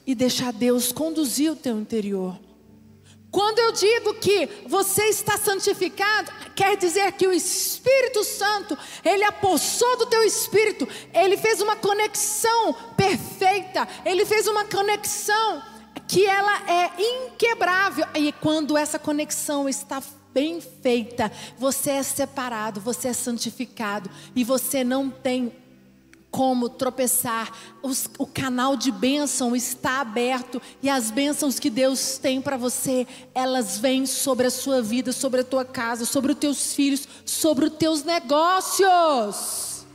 e 0.06 0.14
deixar 0.14 0.54
Deus 0.54 0.92
conduzir 0.92 1.52
o 1.52 1.56
teu 1.56 1.80
interior. 1.80 2.40
Quando 3.32 3.58
eu 3.58 3.72
digo 3.72 4.14
que 4.16 4.48
você 4.68 5.06
está 5.06 5.36
santificado, 5.36 6.32
quer 6.56 6.78
dizer 6.78 7.14
que 7.14 7.26
o 7.26 7.34
Espírito 7.34 8.24
Santo, 8.24 8.78
ele 9.04 9.24
apossou 9.24 9.98
do 9.98 10.06
teu 10.06 10.22
espírito, 10.22 10.88
ele 11.12 11.38
fez 11.38 11.60
uma 11.60 11.76
conexão 11.76 12.72
perfeita, 12.96 13.88
ele 14.06 14.28
fez 14.28 14.46
uma 14.46 14.66
conexão 14.66 15.71
que 16.12 16.26
ela 16.26 16.70
é 16.70 16.92
inquebrável. 17.00 18.06
E 18.14 18.34
quando 18.34 18.78
essa 18.78 19.00
conexão 19.00 19.70
está 19.70 20.04
bem 20.34 20.60
feita, 20.60 21.32
você 21.58 21.92
é 21.92 22.04
separado, 22.04 22.82
você 22.82 23.08
é 23.08 23.14
santificado 23.14 24.10
e 24.36 24.44
você 24.44 24.84
não 24.84 25.10
tem 25.10 25.54
como 26.30 26.68
tropeçar. 26.68 27.54
Os, 27.82 28.10
o 28.18 28.28
canal 28.28 28.76
de 28.76 28.92
bênção 28.92 29.56
está 29.56 30.02
aberto 30.02 30.62
e 30.84 30.90
as 30.90 31.10
bênçãos 31.10 31.60
que 31.60 31.70
Deus 31.70 32.18
tem 32.18 32.42
para 32.42 32.58
você, 32.58 33.08
elas 33.34 33.78
vêm 33.78 34.06
sobre 34.06 34.48
a 34.48 34.52
sua 34.52 34.82
vida, 34.82 35.14
sobre 35.14 35.40
a 35.40 35.46
tua 35.46 35.64
casa, 35.64 36.04
sobre 36.04 36.34
os 36.34 36.38
teus 36.38 36.74
filhos, 36.74 37.08
sobre 37.26 37.68
os 37.68 37.74
teus 37.76 38.04
negócios. 38.04 39.86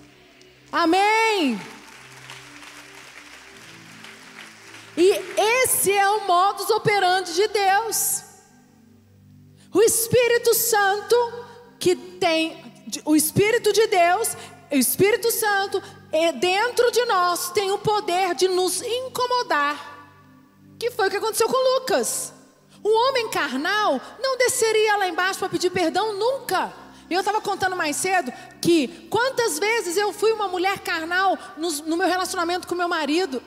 Amém. 0.73 1.61
E 4.97 5.11
esse 5.63 5.93
é 5.93 6.09
o 6.09 6.27
modus 6.27 6.71
operandi 6.71 7.35
de 7.35 7.49
Deus. 7.49 8.23
O 9.73 9.83
Espírito 9.83 10.55
Santo 10.55 11.17
que 11.79 11.95
tem 11.95 12.65
o 13.05 13.17
Espírito 13.17 13.73
de 13.73 13.87
Deus, 13.87 14.37
o 14.71 14.75
Espírito 14.77 15.31
Santo 15.31 15.83
é 16.13 16.33
dentro 16.33 16.91
de 16.91 17.05
nós 17.05 17.51
tem 17.51 17.71
o 17.71 17.79
poder 17.79 18.35
de 18.35 18.49
nos 18.49 18.81
incomodar. 18.83 19.95
Que 20.79 20.91
foi 20.91 21.09
o 21.09 21.11
que 21.11 21.17
aconteceu 21.17 21.49
com 21.49 21.75
Lucas. 21.75 22.33
O 22.83 22.89
homem 22.89 23.29
carnal 23.31 24.01
não 24.21 24.37
desceria 24.37 24.97
lá 24.97 25.09
embaixo 25.09 25.39
para 25.39 25.49
pedir 25.49 25.71
perdão 25.71 26.13
nunca. 26.15 26.73
Eu 27.09 27.21
estava 27.21 27.41
contando 27.41 27.77
mais 27.77 27.97
cedo 27.97 28.33
que 28.61 29.07
quantas 29.09 29.59
vezes 29.59 29.97
eu 29.97 30.13
fui 30.13 30.33
uma 30.33 30.49
mulher 30.49 30.81
carnal 30.81 31.39
no, 31.57 31.71
no 31.71 31.97
meu 31.97 32.09
relacionamento 32.09 32.67
com 32.67 32.75
meu 32.75 32.89
marido. 32.89 33.43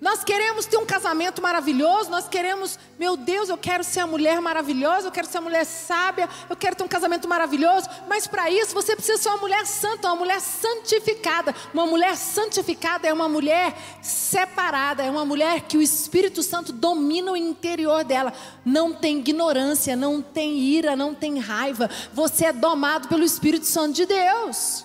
Nós 0.00 0.24
queremos 0.24 0.66
ter 0.66 0.76
um 0.76 0.84
casamento 0.84 1.40
maravilhoso, 1.40 2.10
nós 2.10 2.28
queremos, 2.28 2.78
meu 2.98 3.16
Deus, 3.16 3.48
eu 3.48 3.56
quero 3.56 3.82
ser 3.84 4.00
a 4.00 4.06
mulher 4.06 4.40
maravilhosa, 4.40 5.06
eu 5.06 5.12
quero 5.12 5.26
ser 5.26 5.38
a 5.38 5.40
mulher 5.40 5.64
sábia, 5.64 6.28
eu 6.50 6.56
quero 6.56 6.76
ter 6.76 6.82
um 6.82 6.88
casamento 6.88 7.28
maravilhoso, 7.28 7.88
mas 8.08 8.26
para 8.26 8.50
isso 8.50 8.74
você 8.74 8.94
precisa 8.94 9.22
ser 9.22 9.28
uma 9.28 9.38
mulher 9.38 9.64
santa, 9.64 10.08
uma 10.08 10.16
mulher 10.16 10.40
santificada. 10.40 11.54
Uma 11.72 11.86
mulher 11.86 12.16
santificada 12.16 13.06
é 13.06 13.12
uma 13.12 13.28
mulher 13.28 13.74
separada, 14.02 15.02
é 15.02 15.10
uma 15.10 15.24
mulher 15.24 15.62
que 15.62 15.78
o 15.78 15.82
Espírito 15.82 16.42
Santo 16.42 16.72
domina 16.72 17.32
o 17.32 17.36
interior 17.36 18.04
dela. 18.04 18.32
Não 18.64 18.92
tem 18.92 19.20
ignorância, 19.20 19.94
não 19.94 20.20
tem 20.20 20.58
ira, 20.58 20.96
não 20.96 21.14
tem 21.14 21.38
raiva. 21.38 21.88
Você 22.12 22.46
é 22.46 22.52
domado 22.52 23.08
pelo 23.08 23.22
Espírito 23.22 23.66
Santo 23.66 23.94
de 23.94 24.06
Deus. 24.06 24.84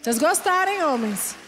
Vocês 0.00 0.18
gostaram, 0.18 0.72
hein, 0.72 0.84
homens? 0.84 1.47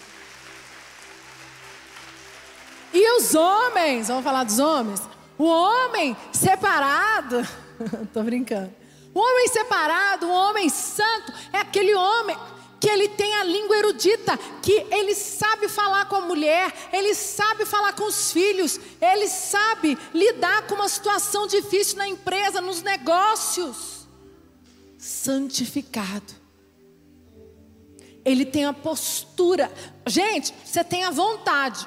E 2.93 3.17
os 3.17 3.35
homens, 3.35 4.09
vamos 4.09 4.25
falar 4.25 4.45
dos 4.45 4.59
homens? 4.59 5.01
O 5.39 5.45
homem 5.45 6.17
separado, 6.33 7.47
estou 8.05 8.23
brincando. 8.23 8.73
O 9.15 9.21
homem 9.21 9.49
separado, 9.49 10.27
o 10.27 10.33
homem 10.33 10.69
santo, 10.69 11.33
é 11.53 11.59
aquele 11.59 11.95
homem 11.95 12.37
que 12.81 12.89
ele 12.89 13.09
tem 13.09 13.35
a 13.37 13.45
língua 13.45 13.77
erudita, 13.77 14.39
que 14.63 14.87
ele 14.91 15.15
sabe 15.15 15.69
falar 15.69 16.07
com 16.07 16.17
a 16.17 16.21
mulher, 16.23 16.73
ele 16.93 17.15
sabe 17.15 17.67
falar 17.67 17.93
com 17.93 18.05
os 18.05 18.33
filhos, 18.33 18.81
ele 19.01 19.29
sabe 19.29 19.99
lidar 20.15 20.67
com 20.67 20.77
uma 20.77 20.89
situação 20.89 21.47
difícil 21.47 21.99
na 21.99 22.09
empresa, 22.09 22.61
nos 22.61 22.83
negócios. 22.83 24.09
Santificado. 24.99 26.41
Ele 28.25 28.45
tem 28.45 28.65
a 28.65 28.73
postura. 28.73 29.71
Gente, 30.07 30.55
você 30.65 30.83
tem 30.83 31.05
a 31.05 31.11
vontade 31.11 31.87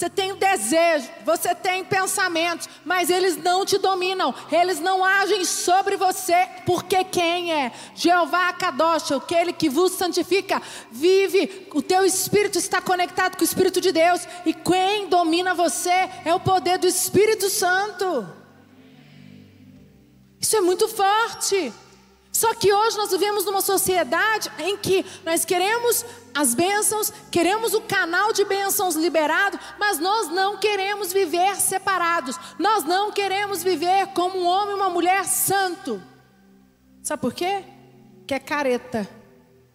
você 0.00 0.08
tem 0.08 0.32
o 0.32 0.36
desejo, 0.36 1.10
você 1.26 1.54
tem 1.54 1.84
pensamentos, 1.84 2.66
mas 2.86 3.10
eles 3.10 3.36
não 3.36 3.66
te 3.66 3.76
dominam, 3.76 4.34
eles 4.50 4.80
não 4.80 5.04
agem 5.04 5.44
sobre 5.44 5.94
você, 5.94 6.48
porque 6.64 7.04
quem 7.04 7.52
é? 7.52 7.70
Jeová 7.94 8.50
Kadosh, 8.54 9.12
aquele 9.12 9.52
que 9.52 9.68
vos 9.68 9.92
santifica, 9.92 10.62
vive, 10.90 11.68
o 11.74 11.82
teu 11.82 12.02
espírito 12.02 12.56
está 12.56 12.80
conectado 12.80 13.36
com 13.36 13.42
o 13.42 13.44
Espírito 13.44 13.78
de 13.78 13.92
Deus, 13.92 14.26
e 14.46 14.54
quem 14.54 15.06
domina 15.06 15.52
você 15.52 16.08
é 16.24 16.34
o 16.34 16.40
poder 16.40 16.78
do 16.78 16.86
Espírito 16.86 17.50
Santo. 17.50 18.26
Isso 20.40 20.56
é 20.56 20.62
muito 20.62 20.88
forte. 20.88 21.74
Só 22.32 22.54
que 22.54 22.72
hoje 22.72 22.96
nós 22.96 23.10
vivemos 23.10 23.44
numa 23.44 23.60
sociedade 23.60 24.50
em 24.58 24.76
que 24.76 25.04
nós 25.24 25.44
queremos 25.44 26.04
as 26.32 26.54
bênçãos, 26.54 27.12
queremos 27.30 27.74
o 27.74 27.80
canal 27.80 28.32
de 28.32 28.44
bênçãos 28.44 28.94
liberado, 28.94 29.58
mas 29.78 29.98
nós 29.98 30.28
não 30.28 30.56
queremos 30.56 31.12
viver 31.12 31.56
separados. 31.56 32.36
Nós 32.58 32.84
não 32.84 33.10
queremos 33.10 33.62
viver 33.62 34.08
como 34.08 34.38
um 34.38 34.46
homem 34.46 34.72
e 34.72 34.76
uma 34.76 34.88
mulher 34.88 35.24
santo. 35.24 36.00
Sabe 37.02 37.20
por 37.20 37.34
quê? 37.34 37.64
Que 38.26 38.34
é 38.34 38.38
careta. 38.38 39.08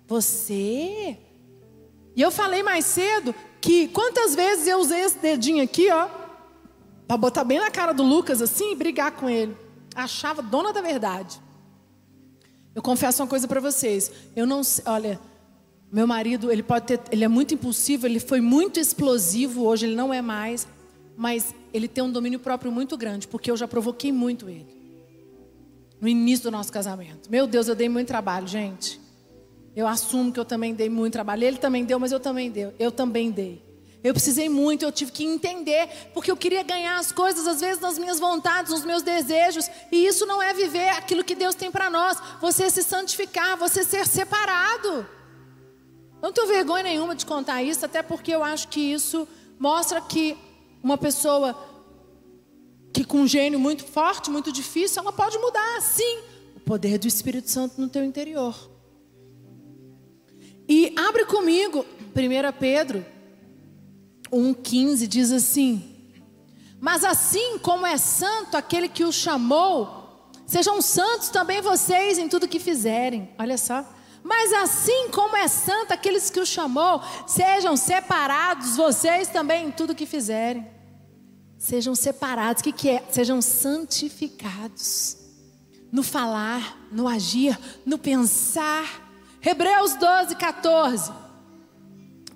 Você. 0.07 1.19
E 2.15 2.21
eu 2.21 2.31
falei 2.31 2.63
mais 2.63 2.85
cedo 2.85 3.35
que 3.59 3.89
quantas 3.89 4.33
vezes 4.33 4.67
eu 4.67 4.79
usei 4.79 5.01
esse 5.01 5.17
dedinho 5.17 5.61
aqui, 5.61 5.91
ó, 5.91 6.07
para 7.05 7.17
botar 7.17 7.43
bem 7.43 7.59
na 7.59 7.69
cara 7.69 7.93
do 7.93 8.03
Lucas 8.03 8.41
assim 8.41 8.71
e 8.71 8.75
brigar 8.75 9.11
com 9.11 9.29
ele. 9.29 9.57
Achava 9.93 10.41
dona 10.41 10.71
da 10.71 10.81
verdade. 10.81 11.43
Eu 12.75 12.81
confesso 12.81 13.23
uma 13.23 13.29
coisa 13.29 13.47
para 13.47 13.61
vocês. 13.61 14.11
Eu 14.35 14.45
não, 14.45 14.61
olha, 14.85 15.17
meu 15.91 16.05
marido, 16.05 16.51
ele 16.51 16.61
pode 16.61 16.85
ter, 16.85 16.99
ele 17.09 17.23
é 17.23 17.27
muito 17.27 17.53
impulsivo, 17.53 18.05
ele 18.05 18.19
foi 18.19 18.41
muito 18.41 18.79
explosivo, 18.79 19.63
hoje 19.63 19.85
ele 19.85 19.95
não 19.95 20.13
é 20.13 20.21
mais, 20.21 20.67
mas 21.15 21.55
ele 21.73 21.87
tem 21.87 22.03
um 22.03 22.11
domínio 22.11 22.39
próprio 22.39 22.71
muito 22.71 22.97
grande, 22.97 23.27
porque 23.29 23.49
eu 23.49 23.55
já 23.55 23.65
provoquei 23.65 24.11
muito 24.11 24.49
ele. 24.49 24.75
No 26.01 26.07
início 26.09 26.43
do 26.43 26.51
nosso 26.51 26.71
casamento. 26.71 27.31
Meu 27.31 27.47
Deus, 27.47 27.69
eu 27.69 27.75
dei 27.75 27.87
muito 27.87 28.09
trabalho, 28.09 28.45
gente. 28.45 28.99
Eu 29.73 29.87
assumo 29.87 30.31
que 30.31 30.39
eu 30.39 30.45
também 30.45 30.73
dei 30.73 30.89
muito 30.89 31.13
trabalho. 31.13 31.43
Ele 31.43 31.57
também 31.57 31.85
deu, 31.85 31.97
mas 31.97 32.11
eu 32.11 32.19
também 32.19 32.51
dei. 32.51 32.73
Eu 32.77 32.91
também 32.91 33.31
dei. 33.31 33.64
Eu 34.05 34.13
precisei 34.13 34.47
muito, 34.47 34.85
eu 34.85 34.91
tive 34.91 35.11
que 35.11 35.23
entender, 35.25 35.89
porque 36.13 36.29
eu 36.29 36.37
queria 36.37 36.61
ganhar 36.61 36.99
as 36.99 37.11
coisas, 37.11 37.47
às 37.47 37.59
vezes 37.59 37.81
nas 37.81 37.97
minhas 37.97 38.19
vontades, 38.19 38.71
nos 38.71 38.85
meus 38.85 39.01
desejos, 39.01 39.67
e 39.91 40.05
isso 40.05 40.27
não 40.27 40.39
é 40.39 40.53
viver 40.53 40.89
aquilo 40.89 41.23
que 41.23 41.33
Deus 41.33 41.55
tem 41.55 41.71
para 41.71 41.89
nós. 41.89 42.19
Você 42.39 42.69
se 42.69 42.83
santificar, 42.83 43.57
você 43.57 43.83
ser 43.83 44.05
separado. 44.05 45.07
Não 46.21 46.31
tenho 46.31 46.45
vergonha 46.45 46.83
nenhuma 46.83 47.15
de 47.15 47.25
contar 47.25 47.63
isso, 47.63 47.83
até 47.83 48.03
porque 48.03 48.31
eu 48.31 48.43
acho 48.43 48.67
que 48.67 48.79
isso 48.79 49.27
mostra 49.57 49.99
que 49.99 50.37
uma 50.83 50.99
pessoa 50.99 51.57
que 52.93 53.03
com 53.03 53.21
um 53.21 53.27
gênio 53.27 53.59
muito 53.59 53.83
forte, 53.83 54.29
muito 54.29 54.51
difícil, 54.51 55.01
ela 55.01 55.11
pode 55.11 55.39
mudar, 55.39 55.81
sim, 55.81 56.19
o 56.55 56.59
poder 56.59 56.99
do 56.99 57.07
Espírito 57.07 57.49
Santo 57.49 57.81
no 57.81 57.89
teu 57.89 58.03
interior. 58.03 58.55
E 60.69 60.93
abre 60.95 61.25
comigo 61.25 61.83
1 62.15 62.59
Pedro 62.59 63.14
1,15 64.31 65.07
diz 65.07 65.31
assim: 65.31 65.83
Mas 66.79 67.03
assim 67.03 67.57
como 67.59 67.85
é 67.85 67.97
santo 67.97 68.55
aquele 68.55 68.89
que 68.89 69.03
o 69.03 69.11
chamou, 69.11 70.29
sejam 70.45 70.81
santos 70.81 71.29
também 71.29 71.61
vocês 71.61 72.17
em 72.17 72.27
tudo 72.27 72.47
que 72.47 72.59
fizerem. 72.59 73.29
Olha 73.37 73.57
só. 73.57 73.85
Mas 74.23 74.51
assim 74.53 75.09
como 75.11 75.37
é 75.37 75.47
santo 75.47 75.91
aqueles 75.91 76.31
que 76.31 76.39
o 76.39 76.45
chamou, 76.47 76.99
sejam 77.27 77.77
separados 77.77 78.75
vocês 78.75 79.27
também 79.27 79.67
em 79.67 79.71
tudo 79.71 79.93
que 79.93 80.07
fizerem. 80.07 80.67
Sejam 81.59 81.93
separados, 81.93 82.61
o 82.61 82.63
que, 82.63 82.71
que 82.71 82.89
é? 82.89 83.03
Sejam 83.11 83.39
santificados. 83.39 85.17
No 85.91 86.01
falar, 86.01 86.75
no 86.91 87.07
agir, 87.07 87.57
no 87.85 87.99
pensar. 87.99 89.07
Hebreus 89.41 89.93
12, 89.95 90.35
14. 90.35 91.11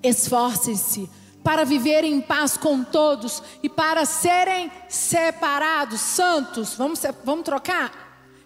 Esforcem-se 0.04 1.10
para 1.50 1.66
viverem 1.66 2.14
em 2.14 2.22
paz 2.22 2.58
com 2.58 2.84
todos 2.84 3.42
e 3.64 3.68
para 3.68 4.06
serem 4.06 4.72
separados, 4.88 6.00
santos. 6.00 6.76
Vamos, 6.76 7.02
vamos 7.24 7.44
trocar? 7.44 7.92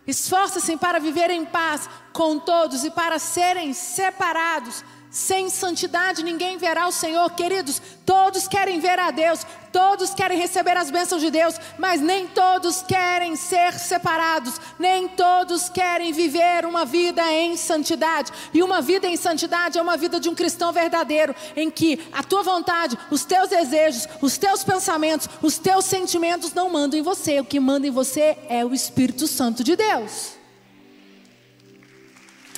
Esforça-se 0.08 0.78
para 0.78 1.02
viver 1.02 1.30
em 1.30 1.44
paz 1.44 1.90
com 2.14 2.40
todos 2.40 2.86
e 2.86 2.90
para 2.90 3.20
serem 3.20 3.74
separados 3.74 4.86
sem 5.14 5.48
santidade 5.48 6.24
ninguém 6.24 6.58
verá 6.58 6.88
o 6.88 6.92
Senhor, 6.92 7.30
queridos. 7.36 7.80
Todos 8.04 8.48
querem 8.48 8.80
ver 8.80 8.98
a 8.98 9.12
Deus, 9.12 9.46
todos 9.72 10.12
querem 10.12 10.40
receber 10.40 10.76
as 10.76 10.90
bênçãos 10.90 11.22
de 11.22 11.30
Deus, 11.30 11.54
mas 11.78 12.02
nem 12.02 12.26
todos 12.26 12.82
querem 12.82 13.36
ser 13.36 13.74
separados, 13.74 14.60
nem 14.80 15.08
todos 15.08 15.70
querem 15.70 16.12
viver 16.12 16.66
uma 16.66 16.84
vida 16.84 17.22
em 17.32 17.56
santidade. 17.56 18.32
E 18.52 18.64
uma 18.64 18.82
vida 18.82 19.08
em 19.08 19.16
santidade 19.16 19.78
é 19.78 19.82
uma 19.84 19.96
vida 19.96 20.20
de 20.20 20.30
um 20.30 20.34
cristão 20.34 20.74
verdadeiro, 20.74 21.36
em 21.56 21.70
que 21.70 22.00
a 22.12 22.24
tua 22.24 22.42
vontade, 22.42 22.98
os 23.12 23.24
teus 23.24 23.50
desejos, 23.50 24.08
os 24.20 24.36
teus 24.36 24.64
pensamentos, 24.64 25.30
os 25.44 25.60
teus 25.60 25.86
sentimentos 25.86 26.56
não 26.56 26.72
mandam 26.72 27.00
em 27.00 27.04
você, 27.04 27.40
o 27.40 27.46
que 27.46 27.60
manda 27.60 27.86
em 27.86 27.92
você 27.92 28.36
é 28.50 28.66
o 28.66 28.74
Espírito 28.74 29.28
Santo 29.28 29.64
de 29.64 29.76
Deus. 29.76 30.32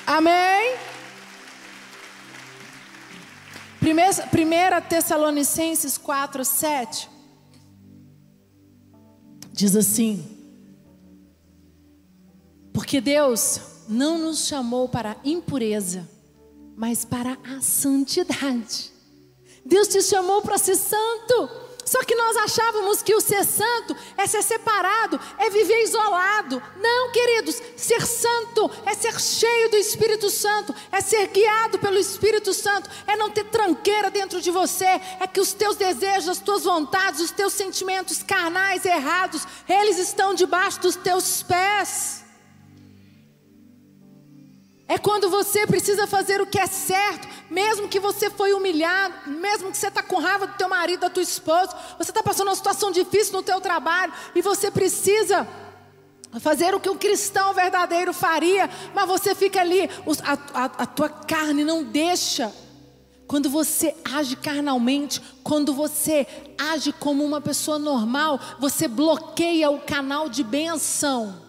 Amém? 0.08 0.95
Primeira 4.32 4.82
Tessalonicenses 4.82 5.98
4, 5.98 6.44
7 6.44 7.16
diz 9.56 9.76
assim: 9.76 10.24
Porque 12.74 13.00
Deus 13.00 13.60
não 13.88 14.18
nos 14.18 14.48
chamou 14.48 14.90
para 14.90 15.18
impureza, 15.24 16.08
mas 16.76 17.06
para 17.06 17.38
a 17.44 17.62
santidade. 17.62 18.92
Deus 19.66 19.88
te 19.88 20.02
chamou 20.02 20.42
para 20.42 20.58
ser 20.58 20.76
santo. 20.76 21.65
Só 21.86 22.04
que 22.04 22.16
nós 22.16 22.36
achávamos 22.38 23.04
que 23.04 23.14
o 23.14 23.22
ser 23.22 23.46
santo 23.46 23.96
é 24.18 24.26
ser 24.26 24.42
separado, 24.42 25.20
é 25.38 25.52
viver 25.52 25.84
isolado. 25.84 26.62
Não, 26.78 27.12
queridos, 27.12 27.62
ser 27.78 28.06
santo 28.06 28.72
é 28.88 28.96
ser 28.96 29.20
cheio 29.22 29.70
do 29.70 29.78
Espírito 29.78 30.32
Santo, 30.32 30.74
é 30.92 31.00
ser 31.00 31.28
guiado 31.28 31.78
pelo 31.78 31.98
Espírito 31.98 32.54
Santo, 32.54 32.90
é 33.06 33.16
não 33.16 33.30
ter 33.30 33.46
tranqueira 33.46 34.10
dentro 34.10 34.42
de 34.42 34.50
você, 34.50 35.00
é 35.20 35.28
que 35.32 35.40
os 35.40 35.54
teus 35.54 35.76
desejos, 35.76 36.30
as 36.30 36.40
tuas 36.40 36.64
vontades, 36.64 37.22
os 37.22 37.32
teus 37.32 37.54
sentimentos 37.54 38.24
carnais 38.24 38.84
errados, 38.84 39.46
eles 39.70 40.00
estão 40.00 40.34
debaixo 40.34 40.82
dos 40.82 40.96
teus 40.96 41.44
pés. 41.44 42.25
É 44.88 45.00
quando 45.00 45.30
você 45.30 45.66
precisa 45.66 46.06
fazer 46.06 46.40
o 46.42 46.46
que 46.46 46.60
é 46.60 46.68
certo, 46.68 47.28
mesmo 47.50 47.88
que 47.88 48.00
você 48.00 48.30
foi 48.30 48.54
humilhado, 48.54 49.32
mesmo 49.32 49.72
que 49.72 49.78
você 49.78 49.88
está 49.88 50.04
com 50.04 50.20
raiva 50.20 50.46
do 50.46 50.54
teu 50.54 50.70
marido, 50.70 51.00
da 51.00 51.10
tua 51.10 51.24
esposa, 51.24 51.76
você 51.98 52.12
está 52.12 52.22
passando 52.22 52.50
uma 52.50 52.56
situação 52.56 52.92
difícil 52.92 53.34
no 53.34 53.42
teu 53.42 53.60
trabalho 53.60 54.14
e 54.36 54.42
você 54.44 54.70
precisa 54.70 55.48
fazer 56.40 56.76
o 56.76 56.80
que 56.80 56.90
um 56.90 56.98
cristão 56.98 57.54
verdadeiro 57.54 58.14
faria, 58.14 58.70
mas 58.94 59.08
você 59.08 59.34
fica 59.34 59.60
ali, 59.60 59.90
a, 60.24 60.62
a, 60.62 60.66
a 60.66 60.86
tua 60.86 61.10
carne 61.10 61.64
não 61.64 61.84
deixa. 61.84 62.54
Quando 63.28 63.50
você 63.50 63.96
age 64.14 64.36
carnalmente, 64.36 65.20
quando 65.44 65.74
você 65.74 66.28
age 66.60 66.94
como 66.94 67.26
uma 67.26 67.42
pessoa 67.42 67.80
normal, 67.80 68.40
você 68.60 68.88
bloqueia 68.88 69.72
o 69.72 69.80
canal 69.80 70.30
de 70.30 70.44
benção. 70.44 71.45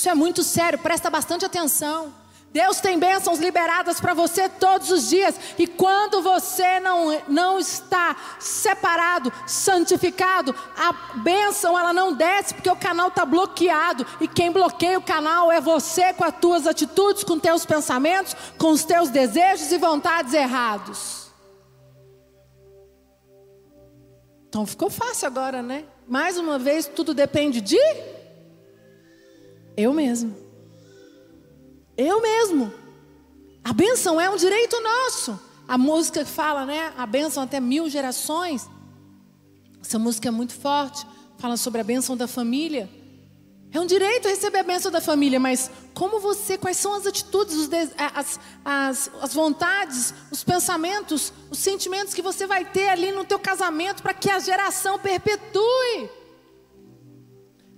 Isso 0.00 0.08
é 0.08 0.14
muito 0.14 0.42
sério, 0.42 0.78
presta 0.78 1.10
bastante 1.10 1.44
atenção. 1.44 2.10
Deus 2.50 2.80
tem 2.80 2.98
bênçãos 2.98 3.38
liberadas 3.38 4.00
para 4.00 4.14
você 4.14 4.48
todos 4.48 4.90
os 4.90 5.10
dias. 5.10 5.38
E 5.58 5.66
quando 5.66 6.22
você 6.22 6.80
não, 6.80 7.20
não 7.28 7.58
está 7.58 8.16
separado, 8.38 9.30
santificado, 9.46 10.54
a 10.74 11.18
bênção 11.18 11.78
ela 11.78 11.92
não 11.92 12.14
desce 12.14 12.54
porque 12.54 12.70
o 12.70 12.76
canal 12.76 13.08
está 13.08 13.26
bloqueado. 13.26 14.06
E 14.22 14.26
quem 14.26 14.50
bloqueia 14.50 14.98
o 14.98 15.02
canal 15.02 15.52
é 15.52 15.60
você 15.60 16.14
com 16.14 16.24
as 16.24 16.34
tuas 16.40 16.66
atitudes, 16.66 17.22
com 17.22 17.38
teus 17.38 17.66
pensamentos, 17.66 18.34
com 18.56 18.70
os 18.70 18.84
teus 18.84 19.10
desejos 19.10 19.70
e 19.70 19.76
vontades 19.76 20.32
errados. 20.32 21.30
Então 24.48 24.64
ficou 24.64 24.88
fácil 24.88 25.26
agora, 25.26 25.62
né? 25.62 25.84
Mais 26.08 26.38
uma 26.38 26.58
vez, 26.58 26.86
tudo 26.86 27.12
depende 27.12 27.60
de 27.60 27.78
eu 29.80 29.92
mesmo. 29.92 30.36
Eu 31.96 32.20
mesmo. 32.20 32.72
A 33.64 33.72
bênção 33.72 34.20
é 34.20 34.28
um 34.28 34.36
direito 34.36 34.80
nosso. 34.80 35.38
A 35.66 35.78
música 35.78 36.24
fala, 36.24 36.66
né? 36.66 36.92
A 36.96 37.06
bênção 37.06 37.42
até 37.42 37.60
mil 37.60 37.88
gerações. 37.88 38.68
Essa 39.80 39.98
música 39.98 40.28
é 40.28 40.30
muito 40.30 40.54
forte. 40.54 41.06
Fala 41.38 41.56
sobre 41.56 41.80
a 41.80 41.84
bênção 41.84 42.16
da 42.16 42.26
família. 42.26 42.88
É 43.72 43.78
um 43.78 43.86
direito 43.86 44.26
receber 44.26 44.58
a 44.58 44.64
bênção 44.64 44.90
da 44.90 45.00
família, 45.00 45.38
mas 45.38 45.70
como 45.94 46.18
você, 46.18 46.58
quais 46.58 46.76
são 46.76 46.92
as 46.92 47.06
atitudes, 47.06 47.68
as, 47.96 48.40
as, 48.64 49.10
as 49.22 49.32
vontades, 49.32 50.12
os 50.30 50.42
pensamentos, 50.42 51.32
os 51.48 51.58
sentimentos 51.58 52.12
que 52.12 52.20
você 52.20 52.48
vai 52.48 52.64
ter 52.64 52.88
ali 52.88 53.12
no 53.12 53.24
teu 53.24 53.38
casamento 53.38 54.02
para 54.02 54.12
que 54.12 54.28
a 54.28 54.40
geração 54.40 54.98
perpetue? 54.98 56.10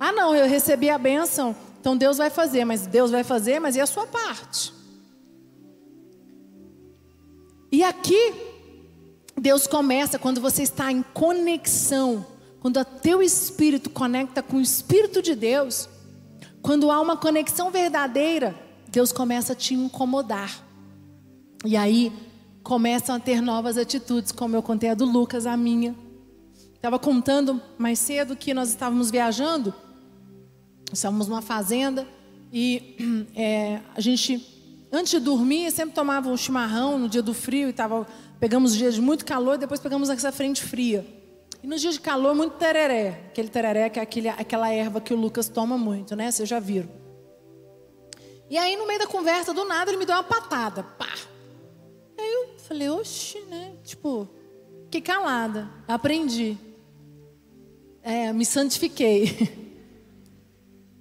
Ah, 0.01 0.13
não, 0.13 0.35
eu 0.35 0.49
recebi 0.49 0.89
a 0.89 0.97
bênção, 0.97 1.55
então 1.83 1.97
Deus 1.97 2.17
vai 2.17 2.31
fazer, 2.31 2.65
mas 2.65 2.87
Deus 2.87 3.11
vai 3.11 3.25
fazer, 3.25 3.59
mas 3.59 3.75
e 3.75 3.81
a 3.81 3.87
sua 3.87 4.07
parte? 4.07 4.73
E 7.73 7.83
aqui, 7.83 8.33
Deus 9.37 9.67
começa 9.67 10.17
quando 10.17 10.41
você 10.41 10.63
está 10.63 10.93
em 10.93 11.03
conexão, 11.03 12.25
quando 12.61 12.79
o 12.79 12.85
teu 12.85 13.21
espírito 13.21 13.91
conecta 13.91 14.45
com 14.45 14.59
o 14.59 14.61
espírito 14.61 15.21
de 15.21 15.35
Deus, 15.35 15.89
quando 16.63 16.89
há 16.89 17.01
uma 17.01 17.17
conexão 17.17 17.69
verdadeira, 17.73 18.55
Deus 18.89 19.11
começa 19.11 19.53
a 19.53 19.57
te 19.57 19.75
incomodar. 19.75 20.65
E 21.65 21.77
aí 21.77 22.13
começam 22.63 23.17
a 23.17 23.19
ter 23.19 23.41
novas 23.43 23.77
atitudes, 23.77 24.31
como 24.31 24.55
eu 24.55 24.63
contei 24.63 24.91
a 24.91 24.95
do 24.95 25.05
Lucas, 25.05 25.47
a 25.47 25.57
minha. 25.57 25.97
Estava 26.77 26.97
contando 26.97 27.61
mais 27.77 27.99
cedo 27.99 28.37
que 28.37 28.55
nós 28.55 28.69
estávamos 28.69 29.11
viajando 29.11 29.75
Estávamos 30.93 31.27
numa 31.27 31.43
fazenda 31.43 32.07
e 32.53 33.27
é, 33.35 33.81
a 33.97 34.01
gente, 34.01 34.87
antes 34.93 35.13
de 35.13 35.21
dormir, 35.21 35.71
sempre 35.71 35.95
tomava 35.95 36.29
um 36.29 36.37
chimarrão 36.37 36.99
no 36.99 37.09
dia 37.09 37.23
do 37.23 37.33
frio 37.33 37.71
e 37.71 37.73
tava, 37.73 38.07
pegamos 38.39 38.77
dias 38.77 38.95
de 38.95 39.01
muito 39.01 39.25
calor 39.25 39.55
e 39.55 39.59
depois 39.59 39.81
pegamos 39.81 40.11
essa 40.11 40.31
frente 40.31 40.63
fria. 40.63 41.07
E 41.63 41.67
nos 41.67 41.81
dias 41.81 41.95
de 41.95 42.01
calor, 42.01 42.35
muito 42.35 42.57
tereré. 42.57 43.21
Aquele 43.29 43.49
tereré 43.49 43.89
que 43.89 43.99
é 43.99 44.03
aquele, 44.03 44.29
aquela 44.29 44.71
erva 44.71 45.01
que 45.01 45.15
o 45.15 45.17
Lucas 45.17 45.49
toma 45.49 45.79
muito, 45.79 46.15
né? 46.15 46.31
Vocês 46.31 46.49
já 46.49 46.59
viram. 46.59 46.91
E 48.51 48.59
aí, 48.59 48.77
no 48.77 48.87
meio 48.87 48.99
da 48.99 49.07
conversa, 49.07 49.55
do 49.55 49.65
nada, 49.65 49.91
ele 49.91 49.99
me 49.99 50.05
deu 50.05 50.17
uma 50.17 50.25
patada. 50.25 50.83
Pá! 50.83 51.15
Aí 52.19 52.33
eu 52.33 52.59
falei, 52.59 52.91
oxe, 52.91 53.41
né? 53.49 53.75
Tipo, 53.85 54.29
que 54.91 55.01
calada. 55.01 55.71
Aprendi. 55.87 56.59
É, 58.03 58.33
me 58.33 58.45
santifiquei. 58.45 59.59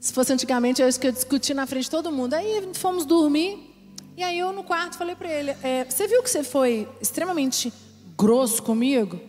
Se 0.02 0.12
fosse 0.12 0.34
antigamente, 0.34 0.82
é 0.82 0.88
isso 0.88 1.00
que 1.00 1.06
eu 1.06 1.12
discuti 1.12 1.54
na 1.54 1.68
frente 1.68 1.84
de 1.84 1.92
todo 1.92 2.12
mundo. 2.12 2.34
Aí 2.34 2.68
fomos 2.74 3.06
dormir. 3.06 3.72
E 4.18 4.24
aí 4.24 4.40
eu 4.40 4.52
no 4.52 4.64
quarto 4.64 4.98
falei 4.98 5.16
para 5.16 5.32
ele: 5.32 5.52
é, 5.62 5.86
Você 5.86 6.08
viu 6.08 6.24
que 6.24 6.30
você 6.30 6.44
foi 6.44 6.90
extremamente 7.00 7.72
grosso 8.18 8.64
comigo? 8.64 9.20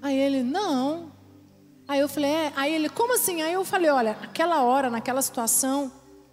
Aí 0.00 0.18
ele: 0.18 0.42
Não. 0.42 1.12
Aí 1.86 2.00
eu 2.00 2.08
falei: 2.08 2.30
é. 2.30 2.52
Aí 2.56 2.74
ele: 2.74 2.88
Como 2.88 3.14
assim? 3.14 3.42
Aí 3.42 3.52
eu 3.52 3.66
falei: 3.66 3.90
Olha, 3.90 4.12
aquela 4.22 4.62
hora, 4.62 4.88
naquela 4.88 5.20
situação, 5.20 5.92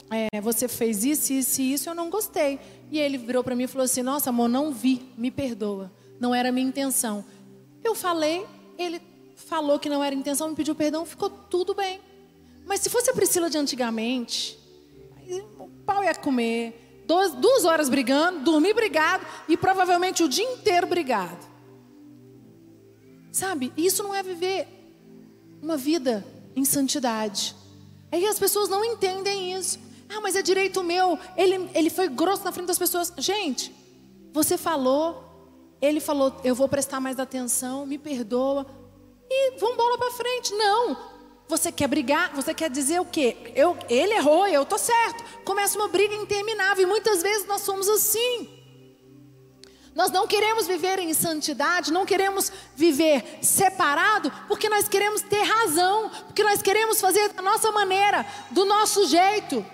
é, 0.10 0.39
você 0.39 0.69
fez 0.69 1.04
isso, 1.04 1.34
isso 1.34 1.62
e 1.62 1.73
isso, 1.73 1.89
eu 1.89 1.93
não 1.93 2.10
gostei. 2.10 2.62
E 2.89 2.97
ele 2.97 3.17
virou 3.17 3.43
para 3.43 3.58
mim 3.58 3.63
e 3.63 3.67
falou 3.67 3.84
assim: 3.84 4.01
Nossa, 4.01 4.30
amor, 4.30 4.47
não 4.47 4.71
vi, 4.71 5.01
me 5.17 5.30
perdoa. 5.30 5.91
Não 6.17 6.34
era 6.34 6.49
minha 6.49 6.65
intenção. 6.65 7.25
Eu 7.84 7.93
falei, 7.93 8.45
ele 8.77 9.01
falou 9.36 9.77
que 9.77 9.89
não 9.89 10.01
era 10.01 10.15
intenção, 10.15 10.47
me 10.47 10.56
pediu 10.56 10.75
perdão, 10.75 11.06
ficou 11.06 11.30
tudo 11.30 11.75
bem. 11.75 11.99
Mas 12.71 12.79
se 12.79 12.89
fosse 12.89 13.10
a 13.10 13.13
Priscila 13.13 13.49
de 13.49 13.57
antigamente, 13.57 14.57
o 15.60 15.67
pau 15.86 16.01
ia 16.01 16.15
comer. 16.15 17.03
Duas, 17.05 17.34
duas 17.34 17.65
horas 17.65 17.89
brigando, 17.89 18.45
dormir 18.45 18.73
brigado 18.73 19.27
e 19.49 19.57
provavelmente 19.57 20.23
o 20.23 20.29
dia 20.29 20.45
inteiro 20.45 20.88
brigado. 20.88 21.45
Sabe? 23.29 23.73
Isso 23.75 24.01
não 24.01 24.15
é 24.15 24.23
viver 24.23 24.69
uma 25.62 25.75
vida 25.75 26.25
em 26.55 26.63
santidade. 26.63 27.53
Que 28.10 28.25
as 28.25 28.39
pessoas 28.39 28.69
não 28.69 28.86
entendem 28.86 29.53
isso. 29.53 29.77
Ah, 30.07 30.21
mas 30.21 30.38
é 30.38 30.41
direito 30.41 30.81
meu. 30.81 31.19
Ele, 31.36 31.69
ele 31.75 31.89
foi 31.89 32.07
grosso 32.07 32.45
na 32.45 32.53
frente 32.53 32.67
das 32.67 32.79
pessoas. 32.79 33.12
Gente, 33.17 33.69
você 34.31 34.57
falou, 34.57 35.25
ele 35.81 35.99
falou, 35.99 36.39
eu 36.41 36.55
vou 36.55 36.69
prestar 36.69 37.01
mais 37.01 37.19
atenção, 37.19 37.86
me 37.86 37.97
perdoa. 37.97 38.65
E 39.29 39.60
vamos 39.60 39.75
bola 39.75 39.97
para 39.97 40.12
frente. 40.12 40.53
Não, 40.53 41.11
você 41.47 41.71
quer 41.71 41.88
brigar? 41.88 42.34
Você 42.34 42.54
quer 42.54 42.69
dizer 42.69 42.99
o 43.01 43.06
quê? 43.06 43.51
Eu, 43.56 43.77
ele 43.89 44.13
errou, 44.13 44.47
eu 44.47 44.65
tô 44.65 44.77
certo. 44.77 45.23
Começa 45.43 45.77
uma 45.77 45.88
briga 45.88 46.15
interminável 46.15 46.84
e 46.84 46.88
muitas 46.88 47.21
vezes 47.21 47.45
nós 47.47 47.62
somos 47.62 47.89
assim. 47.89 48.62
Nós 49.93 50.10
não 50.10 50.25
queremos 50.25 50.67
viver 50.67 50.99
em 50.99 51.13
santidade, 51.13 51.91
não 51.91 52.06
queremos 52.06 52.51
viver 52.75 53.39
separado, 53.41 54.32
porque 54.47 54.69
nós 54.69 54.88
queremos 54.88 55.21
ter 55.21 55.41
razão, 55.41 56.10
porque 56.27 56.43
nós 56.43 56.62
queremos 56.62 57.01
fazer 57.01 57.34
da 57.34 57.41
nossa 57.41 57.71
maneira, 57.71 58.25
do 58.51 58.63
nosso 58.63 59.06
jeito. 59.08 59.65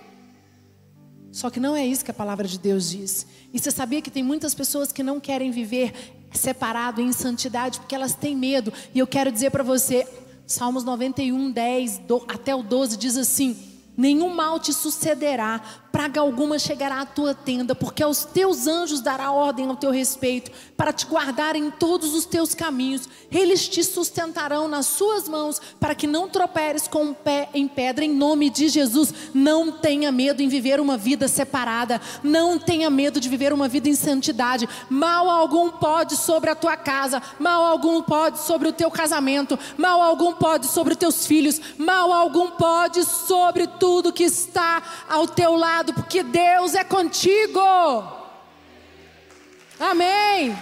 Só 1.30 1.50
que 1.50 1.60
não 1.60 1.76
é 1.76 1.86
isso 1.86 2.04
que 2.04 2.10
a 2.10 2.14
palavra 2.14 2.48
de 2.48 2.58
Deus 2.58 2.90
diz. 2.90 3.26
E 3.52 3.58
você 3.58 3.70
sabia 3.70 4.02
que 4.02 4.10
tem 4.10 4.24
muitas 4.24 4.54
pessoas 4.54 4.90
que 4.90 5.04
não 5.04 5.20
querem 5.20 5.52
viver 5.52 5.92
separado 6.32 7.00
em 7.00 7.12
santidade 7.12 7.78
porque 7.78 7.94
elas 7.94 8.14
têm 8.14 8.36
medo. 8.36 8.72
E 8.92 8.98
eu 8.98 9.06
quero 9.06 9.30
dizer 9.30 9.50
para 9.50 9.62
você, 9.62 10.06
Salmos 10.48 10.82
91, 10.82 11.50
10 11.50 11.98
do, 11.98 12.24
até 12.26 12.54
o 12.54 12.62
12 12.62 12.96
diz 12.96 13.18
assim: 13.18 13.54
Nenhum 13.98 14.32
mal 14.32 14.60
te 14.60 14.72
sucederá, 14.72 15.60
praga 15.90 16.20
alguma 16.20 16.56
chegará 16.56 17.00
à 17.00 17.04
tua 17.04 17.34
tenda, 17.34 17.74
porque 17.74 18.00
aos 18.00 18.24
teus 18.24 18.68
anjos 18.68 19.00
dará 19.00 19.32
ordem 19.32 19.68
ao 19.68 19.74
teu 19.74 19.90
respeito, 19.90 20.52
para 20.76 20.92
te 20.92 21.04
guardar 21.04 21.56
em 21.56 21.68
todos 21.68 22.14
os 22.14 22.24
teus 22.24 22.54
caminhos. 22.54 23.08
Eles 23.28 23.68
te 23.68 23.82
sustentarão 23.82 24.68
nas 24.68 24.86
suas 24.86 25.28
mãos, 25.28 25.60
para 25.80 25.96
que 25.96 26.06
não 26.06 26.28
troperes 26.28 26.86
com 26.86 27.10
o 27.10 27.14
pé 27.14 27.48
em 27.52 27.66
pedra, 27.66 28.04
em 28.04 28.14
nome 28.14 28.50
de 28.50 28.68
Jesus. 28.68 29.12
Não 29.34 29.72
tenha 29.72 30.12
medo 30.12 30.40
em 30.40 30.48
viver 30.48 30.78
uma 30.78 30.96
vida 30.96 31.26
separada, 31.26 32.00
não 32.22 32.56
tenha 32.56 32.88
medo 32.88 33.18
de 33.18 33.28
viver 33.28 33.52
uma 33.52 33.66
vida 33.66 33.88
em 33.88 33.96
santidade. 33.96 34.68
Mal 34.88 35.28
algum 35.28 35.70
pode 35.70 36.14
sobre 36.14 36.50
a 36.50 36.54
tua 36.54 36.76
casa, 36.76 37.20
mal 37.40 37.64
algum 37.64 38.00
pode 38.00 38.38
sobre 38.38 38.68
o 38.68 38.72
teu 38.72 38.92
casamento, 38.92 39.58
mal 39.76 40.00
algum 40.00 40.34
pode 40.34 40.66
sobre 40.66 40.92
os 40.92 40.98
teus 40.98 41.26
filhos, 41.26 41.60
mal 41.76 42.12
algum 42.12 42.52
pode 42.52 43.02
sobre 43.02 43.66
tu 43.66 43.87
tudo 43.88 44.12
que 44.12 44.24
está 44.24 44.82
ao 45.08 45.26
teu 45.26 45.56
lado, 45.56 45.94
porque 45.94 46.22
Deus 46.22 46.74
é 46.74 46.84
contigo. 46.84 47.58
Amém. 49.80 50.54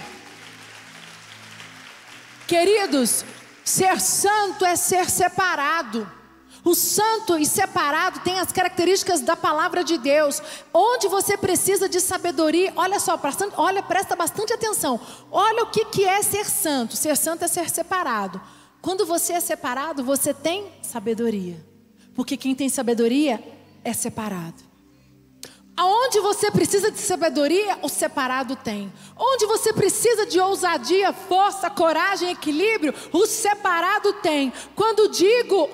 Queridos, 2.47 3.25
ser 3.65 3.99
santo 3.99 4.63
é 4.63 4.77
ser 4.77 5.09
separado. 5.09 6.09
O 6.63 6.73
santo 6.73 7.37
e 7.37 7.45
separado 7.45 8.21
tem 8.21 8.39
as 8.39 8.53
características 8.53 9.19
da 9.19 9.35
palavra 9.35 9.83
de 9.83 9.97
Deus. 9.97 10.41
Onde 10.73 11.09
você 11.09 11.35
precisa 11.35 11.89
de 11.89 11.99
sabedoria, 11.99 12.71
olha 12.77 12.97
só, 12.97 13.19
olha, 13.57 13.83
presta 13.83 14.15
bastante 14.15 14.53
atenção. 14.53 15.01
Olha 15.29 15.63
o 15.63 15.69
que, 15.69 15.83
que 15.83 16.05
é 16.05 16.23
ser 16.23 16.45
santo. 16.45 16.95
Ser 16.95 17.17
santo 17.17 17.43
é 17.43 17.47
ser 17.49 17.69
separado. 17.69 18.41
Quando 18.81 19.05
você 19.05 19.33
é 19.33 19.41
separado, 19.41 20.01
você 20.01 20.33
tem 20.33 20.71
sabedoria. 20.81 21.76
Porque 22.17 22.35
quem 22.35 22.55
tem 22.55 22.67
sabedoria 22.67 23.39
é 23.83 23.93
separado. 23.93 24.65
Aonde 25.77 26.19
você 26.19 26.49
precisa 26.49 26.89
de 26.89 26.97
sabedoria, 26.97 27.77
o 27.83 27.87
separado 27.87 28.55
tem. 28.55 28.91
Onde 29.15 29.45
você 29.45 29.71
precisa 29.71 30.25
de 30.25 30.39
ousadia, 30.39 31.13
força, 31.13 31.69
coragem, 31.69 32.31
equilíbrio, 32.31 32.91
o 33.13 33.27
separado 33.27 34.13
tem. 34.13 34.51
Quando 34.75 35.09
digo 35.09 35.69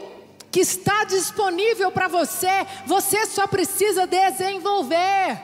que 0.51 0.60
está 0.60 1.06
disponível 1.06 1.89
para 1.93 2.10
você, 2.10 2.67
você 2.86 3.25
só 3.25 3.47
precisa 3.47 4.06
desenvolver. 4.06 5.41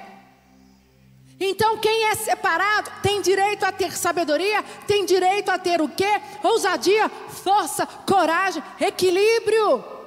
Então, 1.39 1.77
quem 1.77 2.07
é 2.07 2.15
separado 2.15 2.91
tem 3.01 3.21
direito 3.21 3.63
a 3.63 3.71
ter 3.71 3.95
sabedoria, 3.95 4.61
tem 4.85 5.05
direito 5.05 5.47
a 5.47 5.57
ter 5.57 5.81
o 5.81 5.87
quê? 5.87 6.19
Ousadia, 6.43 7.07
força, 7.07 7.85
coragem, 7.87 8.61
equilíbrio. 8.81 9.98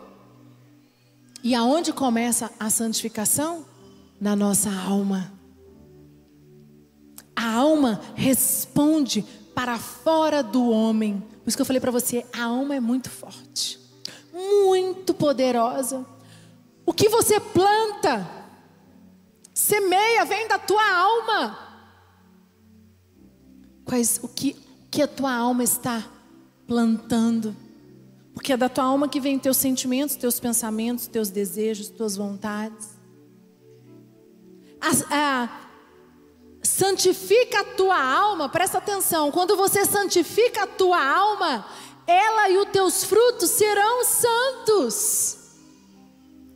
E 1.43 1.55
aonde 1.55 1.93
começa 1.93 2.51
a 2.59 2.71
santificação? 2.71 3.67
na 4.23 4.37
nossa 4.37 4.71
alma. 4.71 5.33
A 7.35 7.55
alma 7.55 8.01
responde 8.15 9.23
para 9.53 9.77
fora 9.77 10.45
do 10.45 10.71
homem. 10.71 11.19
Por 11.19 11.49
isso 11.49 11.57
que 11.57 11.61
eu 11.61 11.67
falei 11.67 11.81
para 11.81 11.91
você, 11.91 12.25
a 12.33 12.45
alma 12.45 12.77
é 12.77 12.81
muito 12.81 13.11
forte, 13.11 13.81
muito 14.33 15.13
poderosa. 15.13 16.07
O 16.87 16.93
que 16.93 17.09
você 17.09 17.41
planta, 17.41 18.25
semeia, 19.53 20.25
vem 20.25 20.47
da 20.47 20.57
tua 20.57 20.89
alma. 20.89 21.59
Quais, 23.85 24.21
o 24.23 24.29
que, 24.29 24.55
que 24.89 25.03
a 25.03 25.09
tua 25.09 25.35
alma 25.35 25.65
está 25.65 26.07
plantando? 26.65 27.57
Porque 28.35 28.53
é 28.53 28.57
da 28.57 28.69
tua 28.69 28.85
alma 28.85 29.09
que 29.09 29.21
vem 29.21 29.39
teus 29.39 29.57
sentimentos, 29.57 30.17
teus 30.17 30.41
pensamentos, 30.41 31.07
teus 31.07 31.31
desejos, 31.31 31.89
tuas 31.89 32.17
vontades 32.17 33.03
a, 34.83 35.45
a, 35.45 35.49
santifica 36.63 37.61
a 37.61 37.65
tua 37.65 38.03
alma, 38.03 38.49
presta 38.49 38.79
atenção, 38.79 39.31
quando 39.31 39.57
você 39.57 39.85
santifica 39.85 40.65
a 40.65 40.67
tua 40.67 41.01
alma, 41.01 41.65
ela 42.07 42.51
e 42.51 42.59
os 42.59 42.69
teus 42.71 43.05
frutos 43.05 43.51
serão 43.51 44.05
santos. 44.05 45.39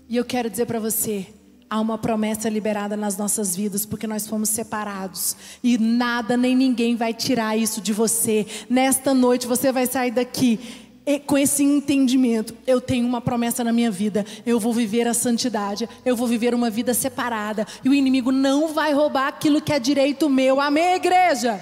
E 0.08 0.16
eu 0.16 0.24
quero 0.24 0.50
dizer 0.50 0.66
para 0.66 0.80
você, 0.80 1.26
há 1.70 1.80
uma 1.80 1.98
promessa 1.98 2.48
liberada 2.48 2.96
nas 2.96 3.16
nossas 3.16 3.54
vidas, 3.54 3.86
porque 3.86 4.06
nós 4.06 4.26
fomos 4.26 4.48
separados, 4.48 5.36
e 5.62 5.78
nada 5.78 6.36
nem 6.36 6.56
ninguém 6.56 6.96
vai 6.96 7.14
tirar 7.14 7.56
isso 7.56 7.80
de 7.80 7.92
você. 7.92 8.44
Nesta 8.68 9.14
noite 9.14 9.46
você 9.46 9.70
vai 9.70 9.86
sair 9.86 10.10
daqui 10.10 10.85
com 11.24 11.38
esse 11.38 11.62
entendimento, 11.62 12.52
eu 12.66 12.80
tenho 12.80 13.06
uma 13.06 13.20
promessa 13.20 13.62
na 13.62 13.72
minha 13.72 13.92
vida. 13.92 14.26
Eu 14.44 14.58
vou 14.58 14.72
viver 14.72 15.06
a 15.06 15.14
santidade, 15.14 15.88
eu 16.04 16.16
vou 16.16 16.26
viver 16.26 16.52
uma 16.52 16.68
vida 16.68 16.92
separada. 16.92 17.64
E 17.84 17.88
o 17.88 17.94
inimigo 17.94 18.32
não 18.32 18.74
vai 18.74 18.92
roubar 18.92 19.28
aquilo 19.28 19.62
que 19.62 19.72
é 19.72 19.78
direito 19.78 20.28
meu. 20.28 20.60
Amém, 20.60 20.94
igreja? 20.96 21.60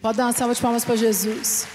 Pode 0.00 0.18
dar 0.18 0.26
uma 0.26 0.32
salva 0.32 0.54
de 0.54 0.60
palmas 0.60 0.84
para 0.84 0.94
Jesus. 0.94 1.66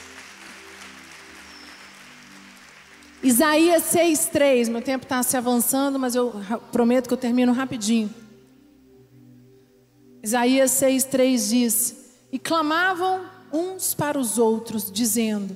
Isaías 3.21 3.83
6,3. 3.83 4.69
Meu 4.69 4.81
tempo 4.81 5.03
está 5.03 5.21
se 5.21 5.35
avançando, 5.35 5.99
mas 5.99 6.15
eu 6.15 6.33
prometo 6.71 7.07
que 7.07 7.13
eu 7.13 7.17
termino 7.17 7.51
rapidinho. 7.51 8.09
Isaías 10.23 10.71
6,3 10.71 11.49
diz: 11.49 11.95
E 12.31 12.39
clamavam 12.39 13.25
uns 13.53 13.93
para 13.93 14.19
os 14.19 14.37
outros, 14.37 14.91
dizendo: 14.91 15.55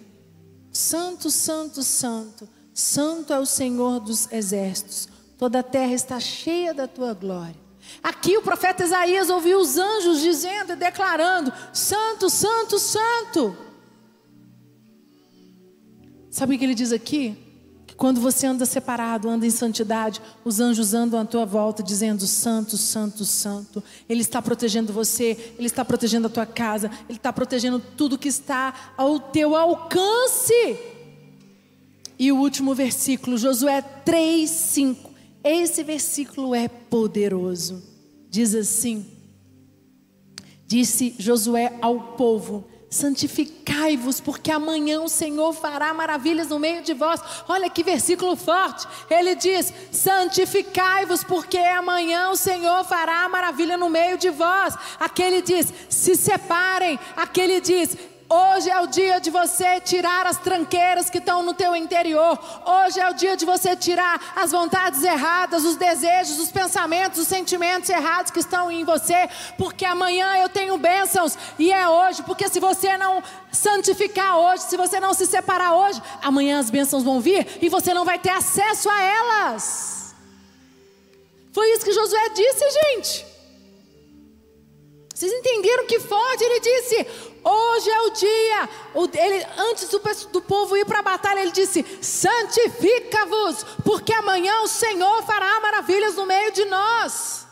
Santo, 0.71 1.29
Santo, 1.29 1.83
Santo, 1.83 2.47
Santo 2.73 3.33
é 3.33 3.39
o 3.39 3.45
Senhor 3.45 3.99
dos 3.99 4.31
exércitos, 4.31 5.07
toda 5.37 5.59
a 5.59 5.63
terra 5.63 5.93
está 5.93 6.19
cheia 6.19 6.73
da 6.73 6.87
tua 6.87 7.13
glória. 7.13 7.55
Aqui 8.01 8.37
o 8.37 8.41
profeta 8.41 8.83
Isaías 8.83 9.29
ouviu 9.29 9.59
os 9.59 9.77
anjos 9.77 10.21
dizendo 10.21 10.73
e 10.73 10.75
declarando: 10.75 11.53
Santo, 11.73 12.29
Santo, 12.29 12.79
Santo. 12.79 13.57
Sabe 16.29 16.55
o 16.55 16.59
que 16.59 16.65
ele 16.65 16.75
diz 16.75 16.91
aqui? 16.91 17.44
Quando 17.97 18.19
você 18.19 18.45
anda 18.45 18.65
separado, 18.65 19.29
anda 19.29 19.45
em 19.45 19.49
santidade, 19.49 20.21
os 20.43 20.59
anjos 20.59 20.93
andam 20.93 21.19
à 21.19 21.25
tua 21.25 21.45
volta 21.45 21.81
dizendo: 21.81 22.27
Santo, 22.27 22.77
Santo, 22.77 23.23
Santo. 23.23 23.83
Ele 24.09 24.21
está 24.21 24.41
protegendo 24.41 24.91
você, 24.91 25.55
ele 25.57 25.67
está 25.67 25.85
protegendo 25.85 26.27
a 26.27 26.29
tua 26.29 26.45
casa, 26.45 26.91
ele 27.07 27.17
está 27.17 27.31
protegendo 27.31 27.79
tudo 27.79 28.17
que 28.17 28.27
está 28.27 28.93
ao 28.97 29.19
teu 29.19 29.55
alcance. 29.55 30.53
E 32.19 32.31
o 32.31 32.37
último 32.37 32.75
versículo, 32.75 33.37
Josué 33.37 33.81
3, 33.81 34.49
5. 34.49 35.11
Esse 35.43 35.83
versículo 35.83 36.53
é 36.53 36.67
poderoso. 36.67 37.81
Diz 38.29 38.53
assim: 38.53 39.05
Disse 40.67 41.15
Josué 41.17 41.77
ao 41.81 42.15
povo: 42.17 42.65
Santificai-vos, 42.95 44.21
porque 44.21 44.49
amanhã 44.49 45.01
o 45.01 45.09
Senhor 45.09 45.51
fará 45.51 45.93
maravilhas 45.93 46.47
no 46.47 46.57
meio 46.57 46.81
de 46.81 46.93
vós. 46.93 47.19
Olha 47.45 47.69
que 47.69 47.83
versículo 47.83 48.37
forte. 48.37 48.87
Ele 49.09 49.35
diz: 49.35 49.73
Santificai-vos, 49.91 51.21
porque 51.21 51.57
amanhã 51.57 52.29
o 52.29 52.37
Senhor 52.37 52.85
fará 52.85 53.27
maravilha 53.27 53.75
no 53.75 53.89
meio 53.89 54.17
de 54.17 54.29
vós. 54.29 54.77
Aquele 54.97 55.41
diz: 55.41 55.73
Se 55.89 56.15
separem. 56.15 56.97
Aquele 57.17 57.59
diz: 57.59 57.97
Hoje 58.37 58.69
é 58.69 58.81
o 58.81 58.87
dia 58.87 59.17
de 59.21 59.29
você 59.29 59.79
tirar 59.79 60.27
as 60.27 60.37
tranqueiras 60.37 61.09
que 61.09 61.19
estão 61.19 61.41
no 61.41 61.53
teu 61.53 61.73
interior. 61.73 62.37
Hoje 62.65 62.99
é 62.99 63.09
o 63.09 63.13
dia 63.13 63.37
de 63.37 63.45
você 63.45 63.77
tirar 63.77 64.33
as 64.35 64.51
vontades 64.51 65.01
erradas, 65.03 65.63
os 65.63 65.77
desejos, 65.77 66.37
os 66.39 66.51
pensamentos, 66.51 67.21
os 67.21 67.29
sentimentos 67.29 67.89
errados 67.89 68.31
que 68.31 68.39
estão 68.41 68.69
em 68.69 68.83
você, 68.83 69.29
porque 69.57 69.85
amanhã 69.85 70.35
eu 70.35 70.49
tenho 70.49 70.77
bênçãos 70.77 71.37
e 71.57 71.71
é 71.71 71.87
hoje, 71.87 72.23
porque 72.23 72.49
se 72.49 72.59
você 72.59 72.97
não 72.97 73.23
santificar 73.53 74.37
hoje, 74.37 74.63
se 74.63 74.75
você 74.75 74.99
não 74.99 75.13
se 75.13 75.25
separar 75.25 75.73
hoje, 75.73 76.01
amanhã 76.21 76.59
as 76.59 76.69
bênçãos 76.69 77.03
vão 77.03 77.21
vir 77.21 77.47
e 77.61 77.69
você 77.69 77.93
não 77.93 78.03
vai 78.03 78.19
ter 78.19 78.31
acesso 78.31 78.89
a 78.89 79.01
elas. 79.01 80.13
Foi 81.53 81.71
isso 81.71 81.85
que 81.85 81.93
Josué 81.93 82.29
disse, 82.35 82.65
gente. 82.81 83.25
Vocês 85.13 85.31
entenderam 85.31 85.87
que 85.87 86.01
forte 86.01 86.43
ele 86.43 86.59
disse: 86.59 87.07
Hoje 87.47 87.89
é 87.91 88.01
o 88.01 88.09
dia. 88.09 88.69
Ele, 89.13 89.45
antes 89.55 89.87
do, 89.89 90.01
do 90.31 90.41
povo 90.41 90.75
ir 90.75 90.85
para 90.85 90.99
a 90.99 91.03
batalha, 91.03 91.41
ele 91.41 91.51
disse: 91.51 91.85
Santifica-vos, 92.01 93.63
porque 93.83 94.11
amanhã 94.11 94.61
o 94.61 94.67
Senhor 94.67 95.21
fará 95.23 95.59
maravilhas 95.61 96.15
no 96.15 96.25
meio 96.25 96.51
de 96.51 96.65
nós. 96.65 97.45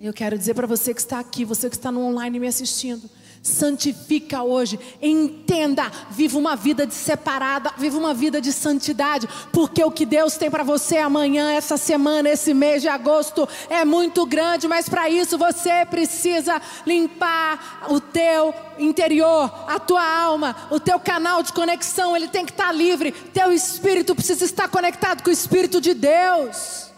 Eu 0.00 0.12
quero 0.12 0.38
dizer 0.38 0.54
para 0.54 0.66
você 0.66 0.94
que 0.94 1.00
está 1.00 1.18
aqui, 1.18 1.44
você 1.44 1.68
que 1.68 1.76
está 1.76 1.92
no 1.92 2.00
online 2.00 2.40
me 2.40 2.48
assistindo 2.48 3.08
santifica 3.44 4.42
hoje, 4.42 4.80
entenda, 5.02 5.92
viva 6.10 6.38
uma 6.38 6.56
vida 6.56 6.86
de 6.86 6.94
separada, 6.94 7.70
viva 7.76 7.98
uma 7.98 8.14
vida 8.14 8.40
de 8.40 8.50
santidade, 8.50 9.28
porque 9.52 9.84
o 9.84 9.90
que 9.90 10.06
Deus 10.06 10.38
tem 10.38 10.50
para 10.50 10.62
você 10.64 10.96
amanhã, 10.96 11.52
essa 11.52 11.76
semana, 11.76 12.30
esse 12.30 12.54
mês 12.54 12.80
de 12.80 12.88
agosto 12.88 13.46
é 13.68 13.84
muito 13.84 14.24
grande, 14.24 14.66
mas 14.66 14.88
para 14.88 15.10
isso 15.10 15.36
você 15.36 15.84
precisa 15.84 16.60
limpar 16.86 17.86
o 17.90 18.00
teu 18.00 18.54
interior, 18.78 19.52
a 19.68 19.78
tua 19.78 20.02
alma, 20.02 20.56
o 20.70 20.80
teu 20.80 20.98
canal 20.98 21.42
de 21.42 21.52
conexão, 21.52 22.16
ele 22.16 22.28
tem 22.28 22.46
que 22.46 22.52
estar 22.52 22.72
livre, 22.72 23.12
teu 23.12 23.52
espírito 23.52 24.14
precisa 24.14 24.46
estar 24.46 24.68
conectado 24.68 25.22
com 25.22 25.28
o 25.28 25.32
espírito 25.32 25.82
de 25.82 25.92
Deus. 25.92 26.90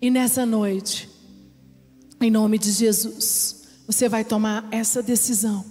E 0.00 0.10
nessa 0.10 0.46
noite, 0.46 1.10
em 2.22 2.30
nome 2.30 2.56
de 2.56 2.70
Jesus, 2.72 3.55
você 3.86 4.08
vai 4.08 4.24
tomar 4.24 4.64
essa 4.70 5.02
decisão. 5.02 5.64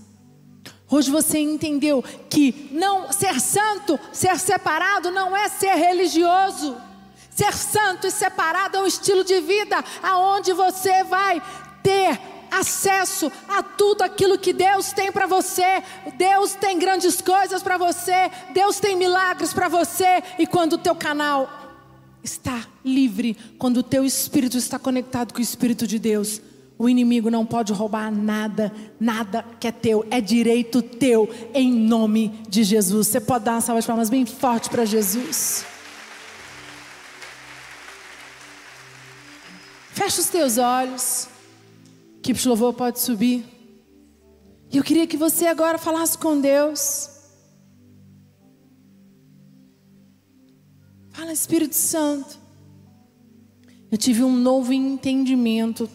Hoje 0.89 1.09
você 1.09 1.39
entendeu 1.39 2.03
que 2.29 2.69
não 2.71 3.11
ser 3.11 3.39
santo, 3.41 3.99
ser 4.13 4.39
separado 4.39 5.11
não 5.11 5.35
é 5.35 5.49
ser 5.49 5.75
religioso. 5.75 6.77
Ser 7.29 7.53
santo 7.53 8.07
e 8.07 8.11
separado 8.11 8.77
é 8.77 8.81
um 8.81 8.87
estilo 8.87 9.23
de 9.23 9.41
vida 9.41 9.83
aonde 10.01 10.53
você 10.53 11.03
vai 11.03 11.41
ter 11.83 12.19
acesso 12.49 13.29
a 13.47 13.61
tudo 13.61 14.03
aquilo 14.03 14.37
que 14.37 14.53
Deus 14.53 14.93
tem 14.93 15.11
para 15.11 15.27
você. 15.27 15.83
Deus 16.17 16.53
tem 16.53 16.79
grandes 16.79 17.19
coisas 17.19 17.61
para 17.61 17.77
você, 17.77 18.31
Deus 18.53 18.79
tem 18.79 18.95
milagres 18.95 19.53
para 19.53 19.67
você 19.67 20.23
e 20.39 20.47
quando 20.47 20.73
o 20.73 20.77
teu 20.77 20.95
canal 20.95 21.63
está 22.23 22.65
livre 22.83 23.37
quando 23.59 23.77
o 23.77 23.83
teu 23.83 24.03
espírito 24.03 24.57
está 24.57 24.79
conectado 24.79 25.33
com 25.33 25.39
o 25.39 25.43
espírito 25.43 25.85
de 25.85 25.99
Deus. 25.99 26.41
O 26.77 26.89
inimigo 26.89 27.29
não 27.29 27.45
pode 27.45 27.71
roubar 27.71 28.11
nada, 28.11 28.71
nada 28.99 29.43
que 29.59 29.67
é 29.67 29.71
teu, 29.71 30.05
é 30.11 30.19
direito 30.19 30.81
teu, 30.81 31.29
em 31.53 31.71
nome 31.71 32.29
de 32.49 32.63
Jesus. 32.63 33.07
Você 33.07 33.21
pode 33.21 33.45
dar 33.45 33.53
uma 33.53 33.61
salva 33.61 33.81
de 33.81 33.87
palmas 33.87 34.09
bem 34.09 34.25
forte 34.25 34.69
para 34.69 34.83
Jesus. 34.83 35.65
Fecha 39.91 40.19
os 40.19 40.27
teus 40.27 40.57
olhos. 40.57 41.29
Que 42.21 42.33
de 42.33 42.47
louvor 42.47 42.73
pode 42.73 42.99
subir. 42.99 43.45
E 44.71 44.77
eu 44.77 44.83
queria 44.83 45.07
que 45.07 45.15
você 45.15 45.45
agora 45.45 45.77
falasse 45.77 46.17
com 46.17 46.41
Deus. 46.41 47.09
Fala, 51.11 51.31
Espírito 51.31 51.75
Santo. 51.75 52.37
Eu 53.89 53.97
tive 53.97 54.23
um 54.23 54.35
novo 54.35 54.73
entendimento 54.73 55.89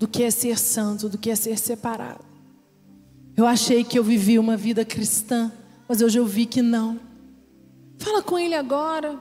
do 0.00 0.08
que 0.08 0.22
é 0.22 0.30
ser 0.30 0.58
santo, 0.58 1.10
do 1.10 1.18
que 1.18 1.30
é 1.30 1.36
ser 1.36 1.58
separado. 1.58 2.24
Eu 3.36 3.46
achei 3.46 3.84
que 3.84 3.98
eu 3.98 4.02
vivia 4.02 4.40
uma 4.40 4.56
vida 4.56 4.82
cristã, 4.82 5.52
mas 5.86 6.00
hoje 6.00 6.18
eu 6.18 6.24
vi 6.24 6.46
que 6.46 6.62
não. 6.62 6.98
Fala 7.98 8.22
com 8.22 8.38
Ele 8.38 8.54
agora. 8.54 9.18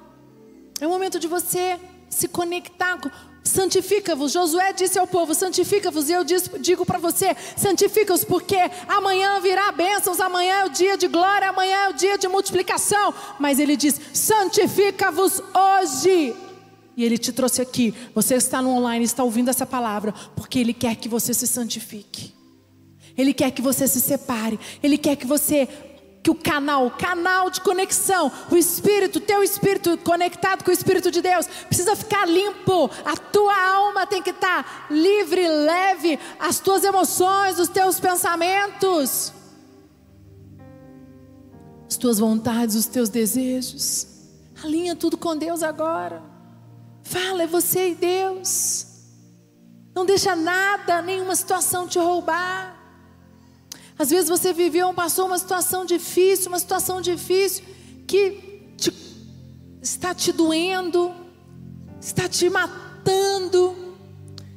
É 0.79 0.87
o 0.87 0.89
momento 0.89 1.19
de 1.19 1.27
você 1.27 1.77
se 2.09 2.29
conectar 2.29 2.97
com. 2.97 3.11
Santifica-vos. 3.43 4.31
Josué 4.31 4.71
disse 4.71 4.97
ao 4.97 5.05
povo: 5.05 5.35
santifica-vos. 5.35 6.09
E 6.09 6.13
eu 6.13 6.23
digo 6.23 6.85
para 6.85 6.97
você: 6.97 7.35
santifica-vos, 7.57 8.23
porque 8.23 8.57
amanhã 8.87 9.41
virá 9.41 9.73
bênçãos, 9.73 10.21
amanhã 10.21 10.61
é 10.61 10.65
o 10.65 10.69
dia 10.69 10.97
de 10.97 11.09
glória, 11.09 11.49
amanhã 11.49 11.87
é 11.87 11.89
o 11.89 11.93
dia 11.93 12.17
de 12.17 12.27
multiplicação. 12.29 13.13
Mas 13.37 13.59
ele 13.59 13.75
diz: 13.75 13.99
santifica-vos 14.13 15.43
hoje. 15.53 16.33
E 16.99 17.03
ele 17.05 17.17
te 17.17 17.31
trouxe 17.31 17.61
aqui. 17.61 17.93
Você 18.13 18.35
está 18.35 18.61
no 18.61 18.71
online, 18.71 19.05
está 19.05 19.23
ouvindo 19.23 19.47
essa 19.47 19.65
palavra, 19.65 20.13
porque 20.35 20.59
ele 20.59 20.73
quer 20.73 20.97
que 20.97 21.07
você 21.07 21.33
se 21.33 21.47
santifique. 21.47 22.35
Ele 23.17 23.33
quer 23.33 23.51
que 23.51 23.61
você 23.61 23.87
se 23.87 24.01
separe. 24.01 24.59
Ele 24.83 24.97
quer 24.97 25.15
que 25.15 25.25
você 25.25 25.65
que 26.21 26.29
o 26.29 26.35
canal, 26.35 26.87
o 26.87 26.91
canal 26.91 27.49
de 27.49 27.61
conexão, 27.61 28.29
o 28.51 28.57
espírito, 28.57 29.21
teu 29.21 29.41
espírito 29.41 29.97
conectado 29.99 30.65
com 30.65 30.71
o 30.71 30.73
espírito 30.73 31.09
de 31.09 31.21
Deus, 31.21 31.47
precisa 31.69 31.95
ficar 31.95 32.27
limpo. 32.27 32.91
A 33.05 33.15
tua 33.15 33.55
alma 33.77 34.05
tem 34.05 34.21
que 34.21 34.31
estar 34.31 34.87
livre, 34.91 35.47
leve, 35.47 36.19
as 36.37 36.59
tuas 36.59 36.83
emoções, 36.83 37.59
os 37.59 37.69
teus 37.69 37.97
pensamentos, 37.97 39.31
as 41.87 41.95
tuas 41.95 42.19
vontades, 42.19 42.75
os 42.75 42.87
teus 42.87 43.07
desejos. 43.07 44.05
Alinha 44.61 44.97
tudo 44.97 45.15
com 45.15 45.37
Deus 45.37 45.63
agora. 45.63 46.28
Fala, 47.09 47.41
é 47.41 47.47
você 47.47 47.89
e 47.89 47.95
Deus. 47.95 48.85
Não 49.95 50.05
deixa 50.05 50.35
nada, 50.35 51.01
nenhuma 51.01 51.35
situação 51.35 51.87
te 51.87 51.97
roubar. 51.97 52.77
Às 53.97 54.11
vezes 54.11 54.29
você 54.29 54.53
viveu, 54.53 54.93
passou 54.93 55.25
uma 55.25 55.39
situação 55.39 55.85
difícil, 55.85 56.49
uma 56.49 56.59
situação 56.59 57.01
difícil 57.01 57.65
que 58.07 58.73
te, 58.77 58.93
está 59.81 60.13
te 60.13 60.31
doendo, 60.31 61.11
está 61.99 62.29
te 62.29 62.47
matando. 62.47 63.75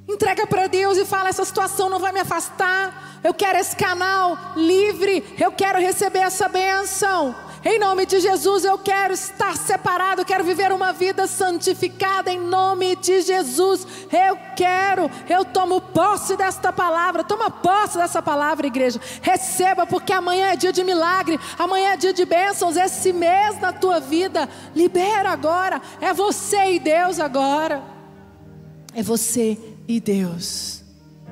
Entrega 0.06 0.46
para 0.46 0.66
Deus 0.66 0.98
e 0.98 1.06
fala: 1.06 1.30
essa 1.30 1.46
situação 1.46 1.88
não 1.88 1.98
vai 1.98 2.12
me 2.12 2.20
afastar. 2.20 3.20
Eu 3.24 3.32
quero 3.32 3.58
esse 3.58 3.74
canal 3.74 4.36
livre. 4.56 5.24
Eu 5.40 5.52
quero 5.52 5.78
receber 5.80 6.18
essa 6.18 6.50
bênção. 6.50 7.34
Em 7.64 7.78
nome 7.78 8.04
de 8.06 8.18
Jesus, 8.18 8.64
eu 8.64 8.76
quero 8.76 9.14
estar 9.14 9.56
separado, 9.56 10.24
quero 10.24 10.42
viver 10.42 10.72
uma 10.72 10.92
vida 10.92 11.28
santificada. 11.28 12.32
Em 12.32 12.40
nome 12.40 12.96
de 12.96 13.20
Jesus, 13.22 13.86
eu 14.10 14.36
quero, 14.56 15.08
eu 15.28 15.44
tomo 15.44 15.80
posse 15.80 16.36
desta 16.36 16.72
palavra. 16.72 17.22
Toma 17.22 17.50
posse 17.50 17.96
dessa 17.96 18.20
palavra, 18.20 18.66
igreja. 18.66 19.00
Receba, 19.20 19.86
porque 19.86 20.12
amanhã 20.12 20.48
é 20.48 20.56
dia 20.56 20.72
de 20.72 20.82
milagre, 20.82 21.38
amanhã 21.56 21.92
é 21.92 21.96
dia 21.96 22.12
de 22.12 22.24
bênçãos. 22.24 22.76
Esse 22.76 23.12
mês 23.12 23.60
na 23.60 23.72
tua 23.72 24.00
vida, 24.00 24.48
libera 24.74 25.30
agora. 25.30 25.80
É 26.00 26.12
você 26.12 26.74
e 26.74 26.78
Deus 26.80 27.20
agora. 27.20 27.80
É 28.92 29.04
você 29.04 29.56
e 29.86 30.00
Deus. 30.00 30.82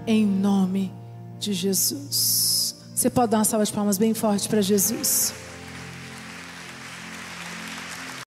Em 0.06 0.24
nome 0.24 0.92
de 1.40 1.52
Jesus. 1.52 2.76
Você 2.94 3.10
pode 3.10 3.32
dar 3.32 3.38
uma 3.38 3.44
salva 3.44 3.64
de 3.64 3.72
palmas 3.72 3.98
bem 3.98 4.14
forte 4.14 4.48
para 4.48 4.60
Jesus. 4.60 5.39